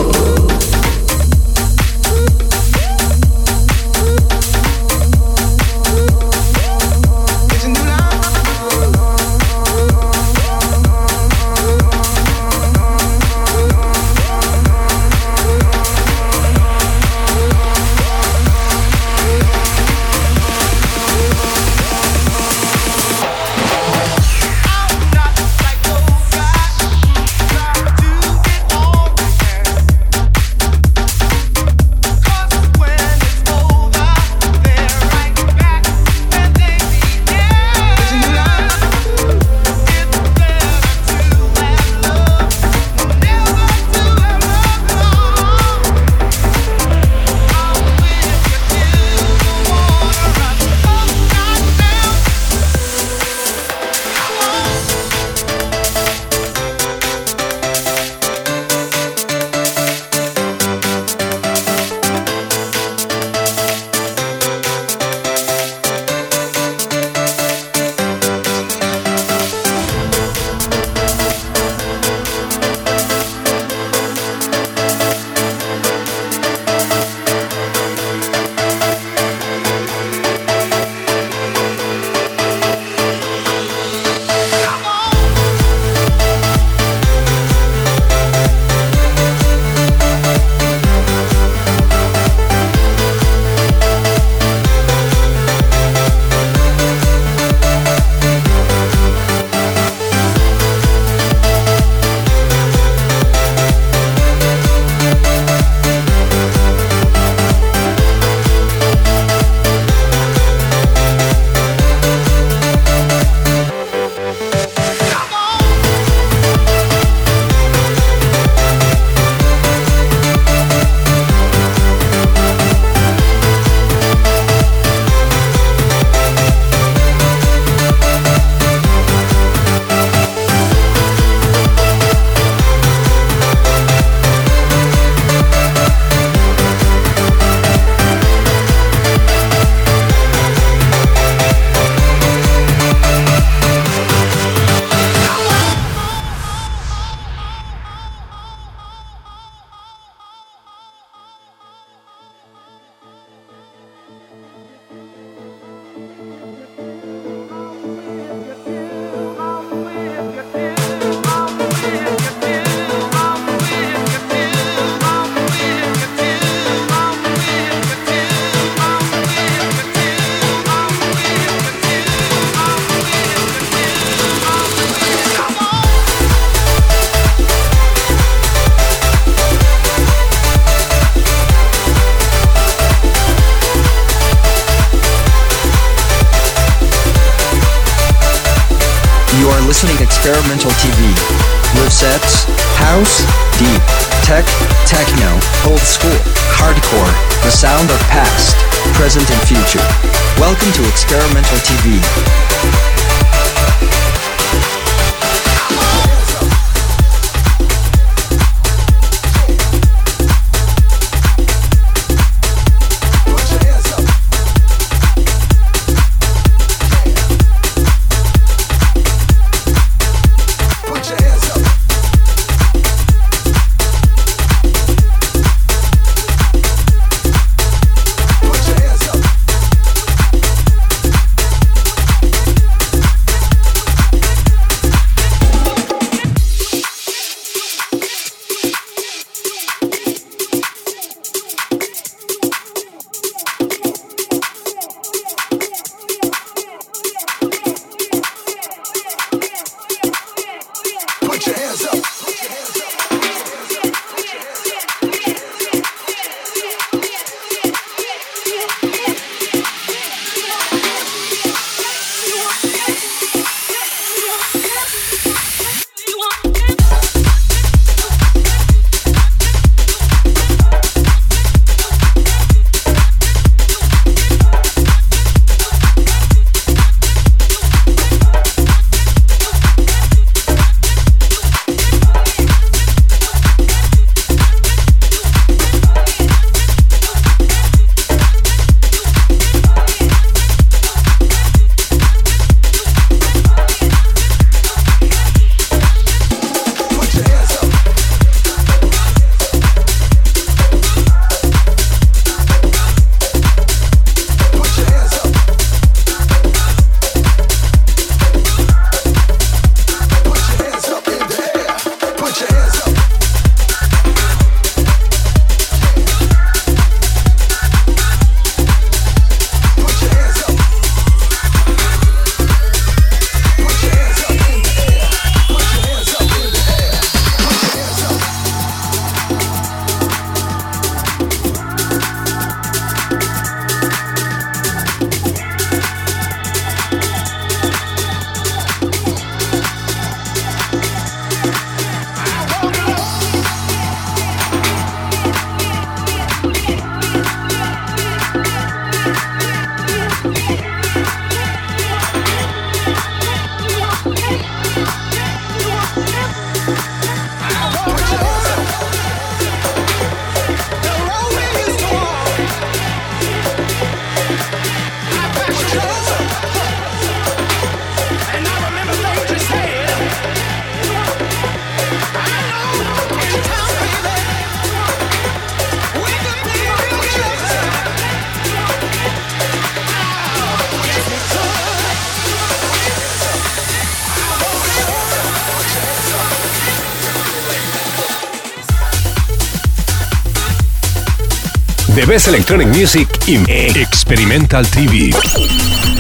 [392.07, 393.43] The Best Electronic Music in
[393.75, 395.96] Experimental TV.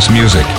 [0.00, 0.49] House music.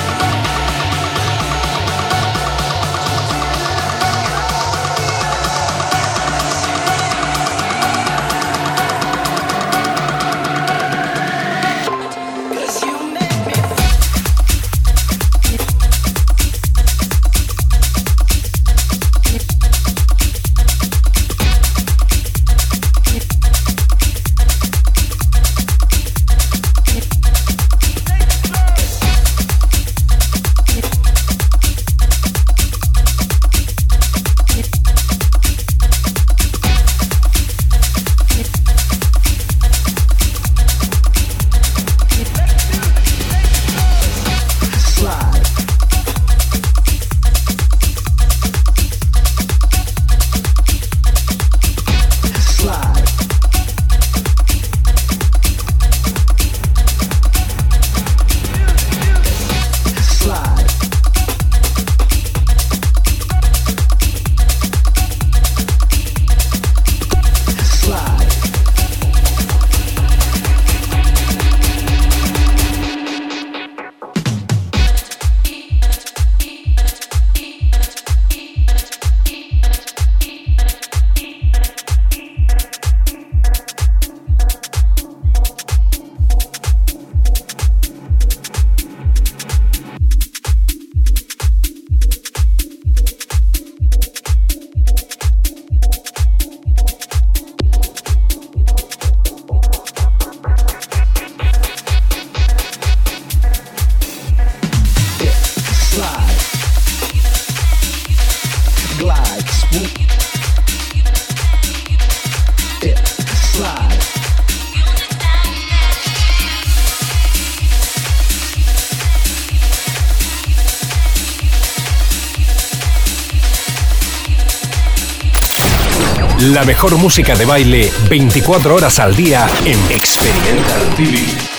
[126.62, 131.51] La mejor música de baile 24 horas al día en Experimental TV.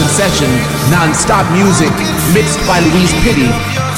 [0.00, 0.50] In session,
[0.90, 1.92] non-stop music
[2.32, 3.89] mixed by Louise Pitty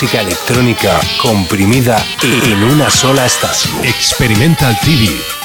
[0.00, 3.84] música electrónica comprimida en una sola estación.
[3.84, 5.39] Experimental TV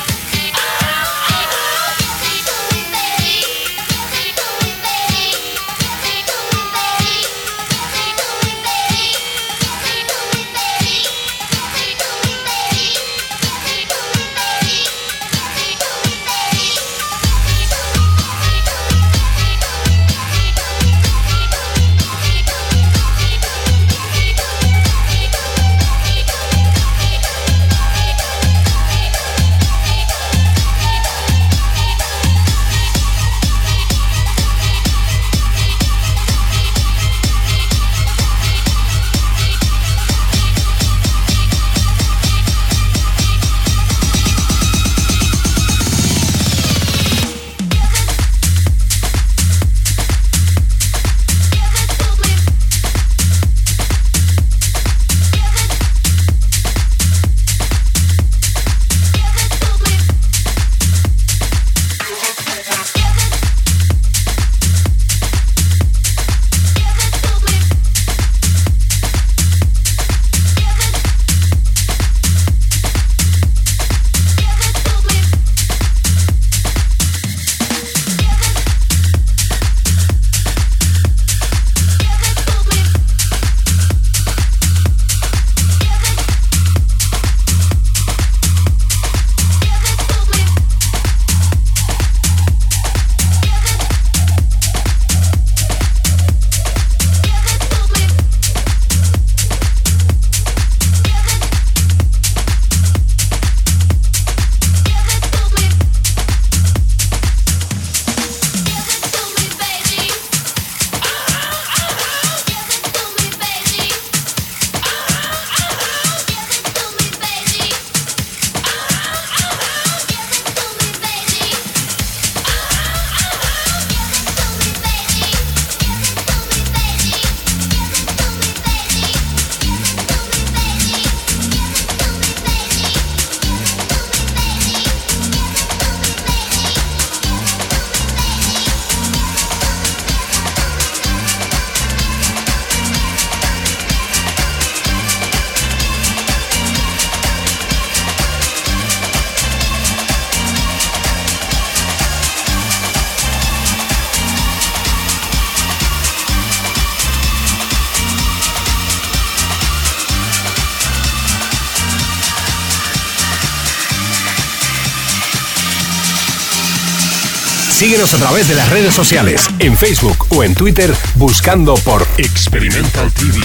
[168.14, 173.42] A través de las redes sociales, en Facebook o en Twitter, buscando por Experimental TV.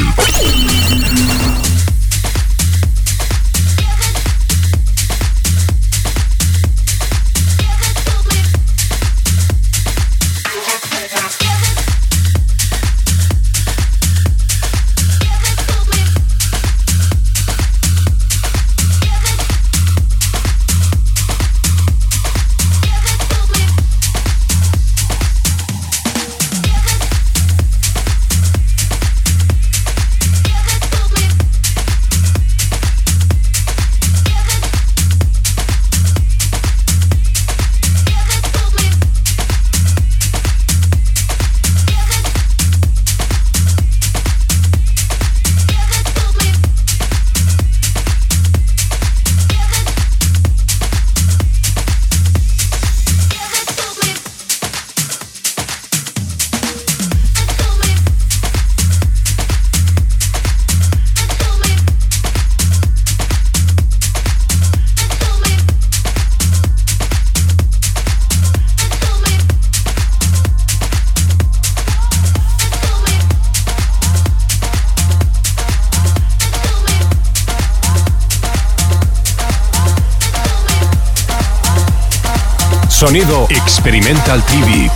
[83.10, 84.89] Sonido Experimental TV.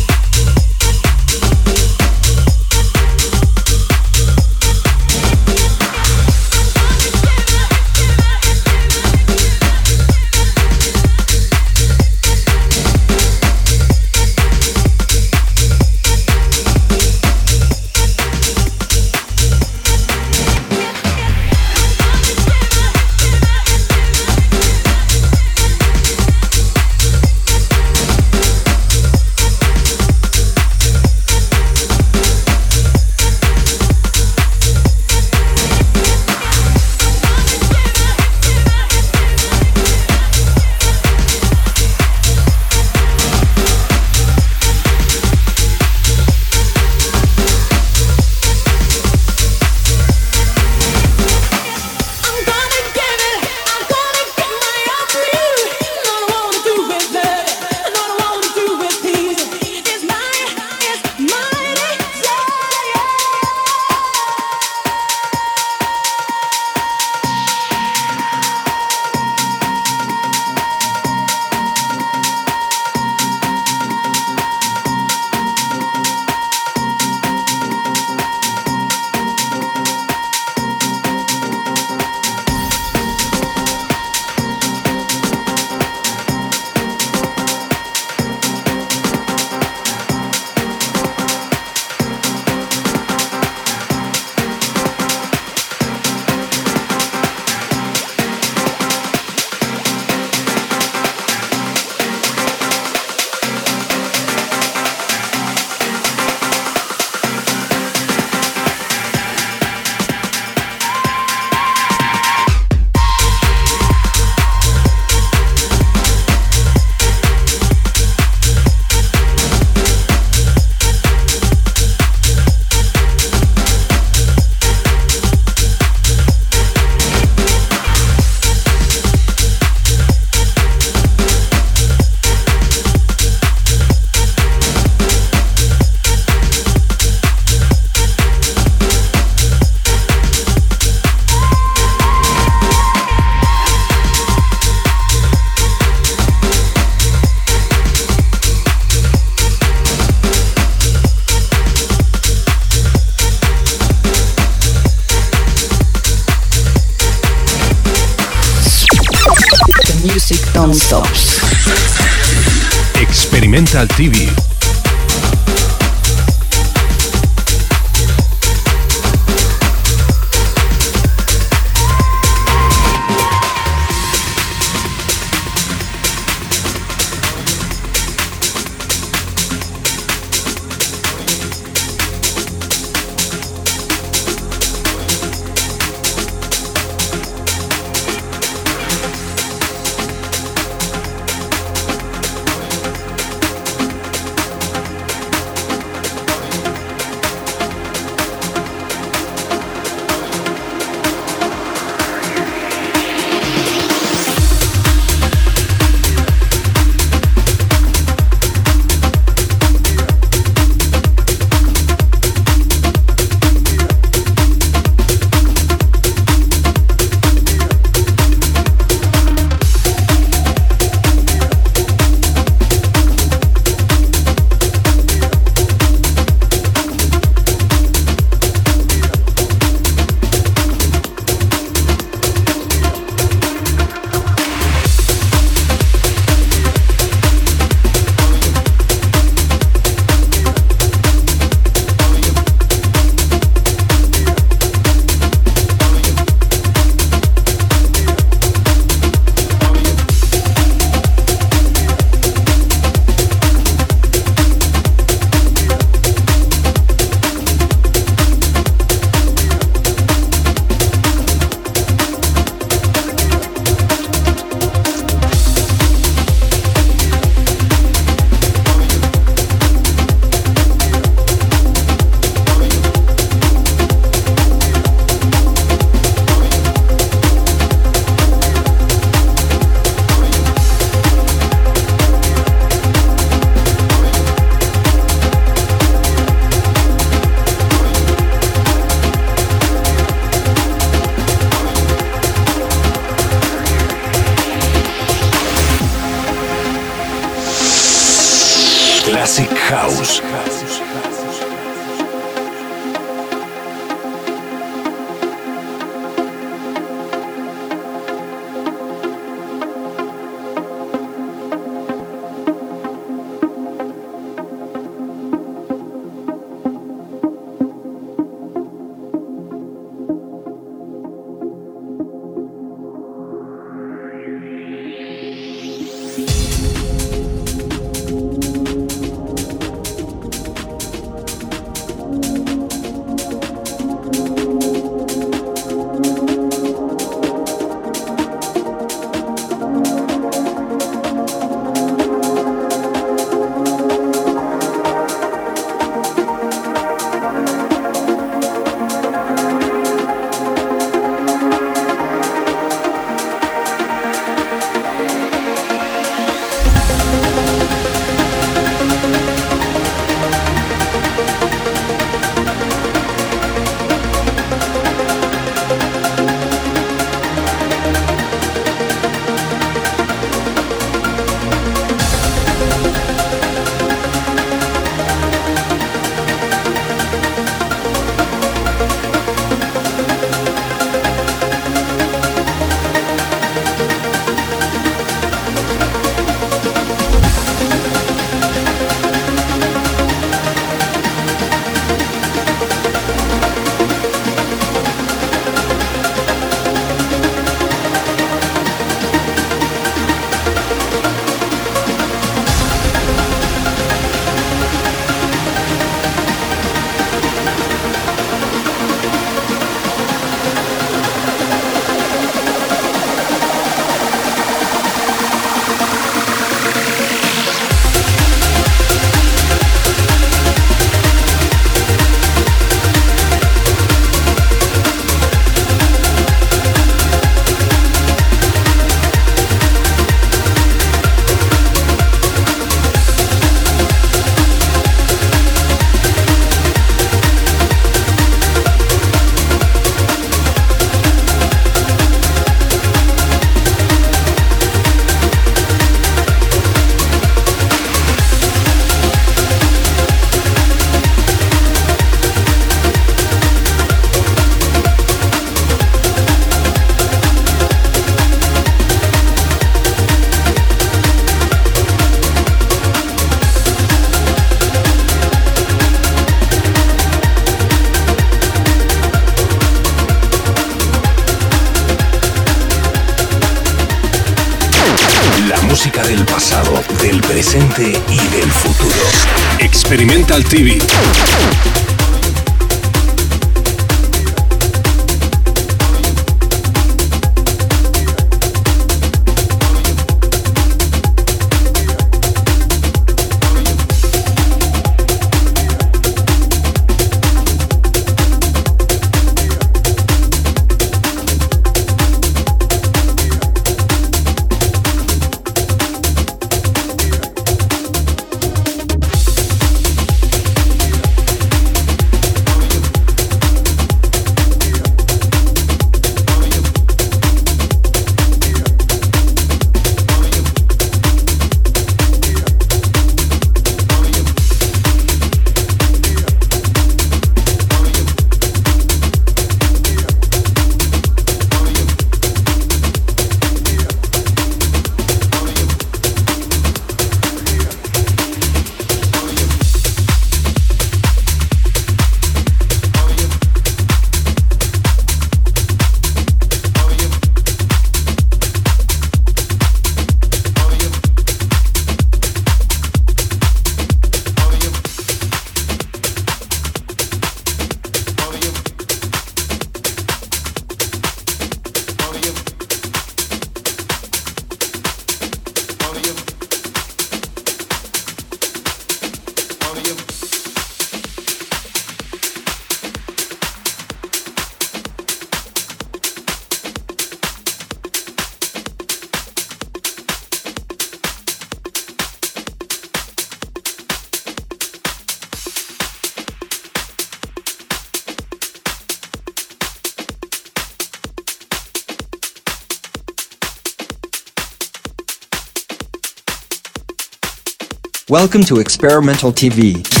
[598.31, 600.00] Welcome to Experimental TV.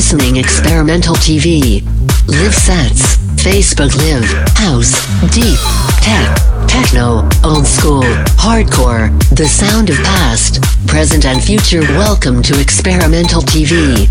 [0.00, 1.84] Listening experimental TV.
[2.26, 3.18] Live sets.
[3.36, 4.24] Facebook Live.
[4.56, 4.94] House.
[5.30, 5.58] Deep.
[6.00, 6.66] Tech.
[6.66, 7.28] Techno.
[7.44, 8.00] Old school.
[8.40, 9.10] Hardcore.
[9.36, 11.82] The sound of past, present and future.
[11.82, 14.08] Welcome to Experimental TV.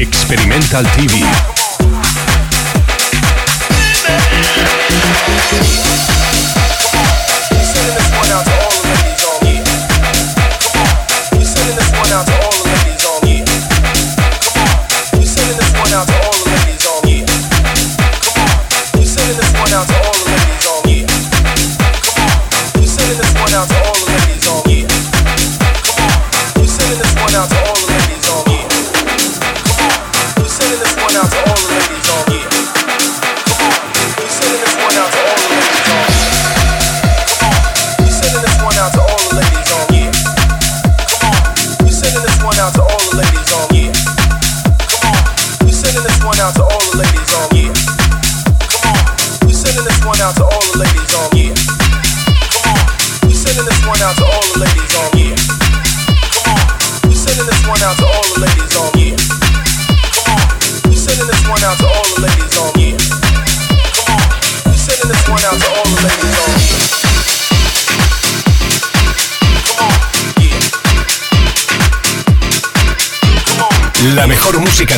[0.00, 1.20] Experimental TV.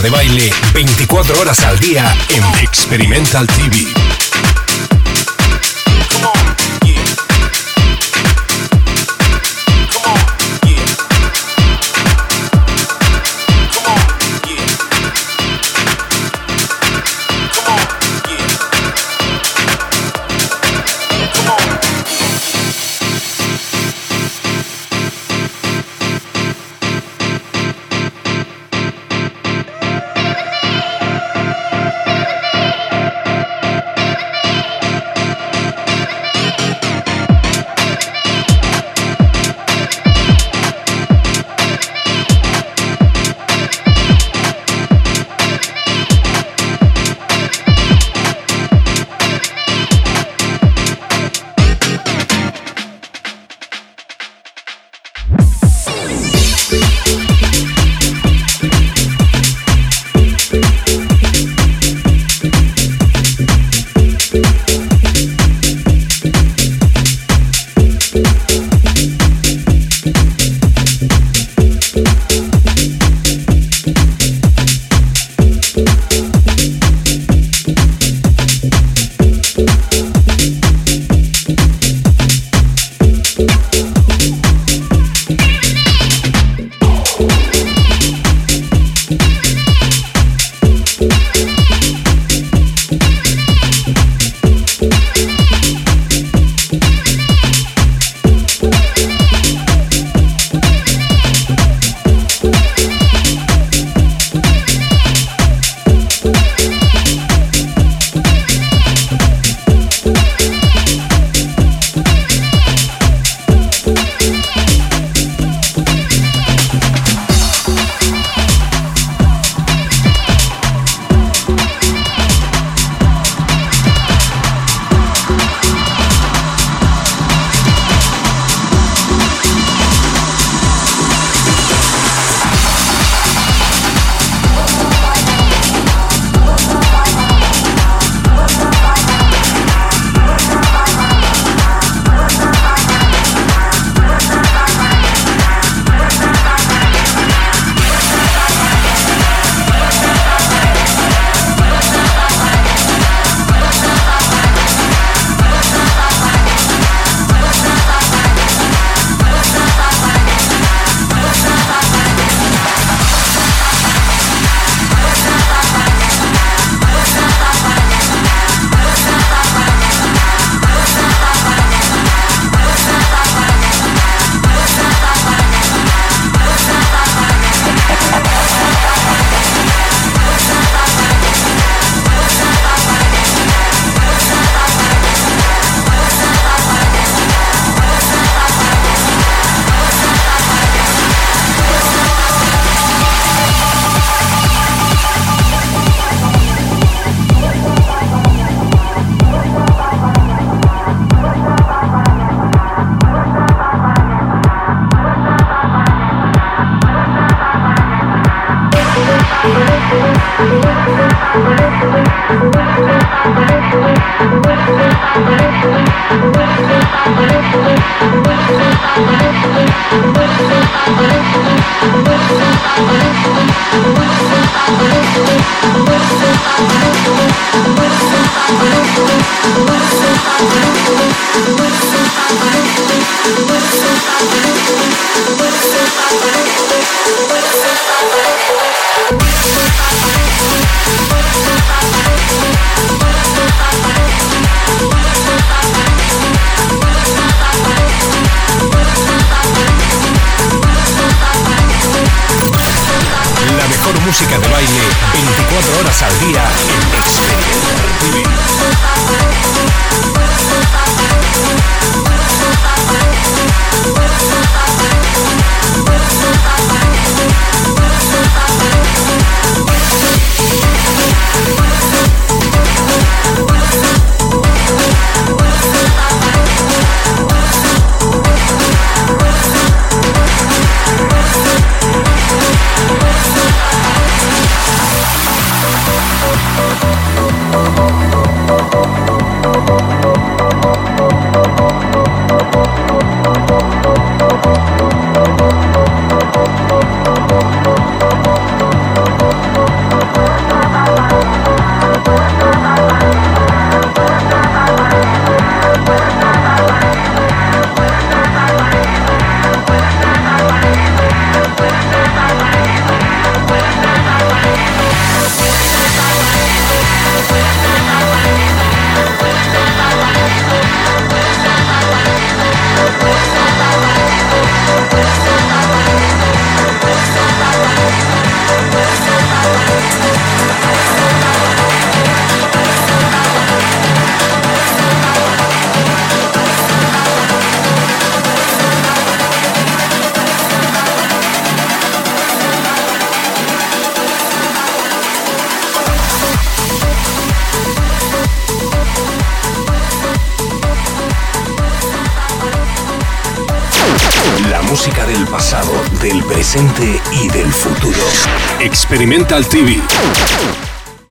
[0.01, 4.02] De baile 24 horas al día en Experimental TV.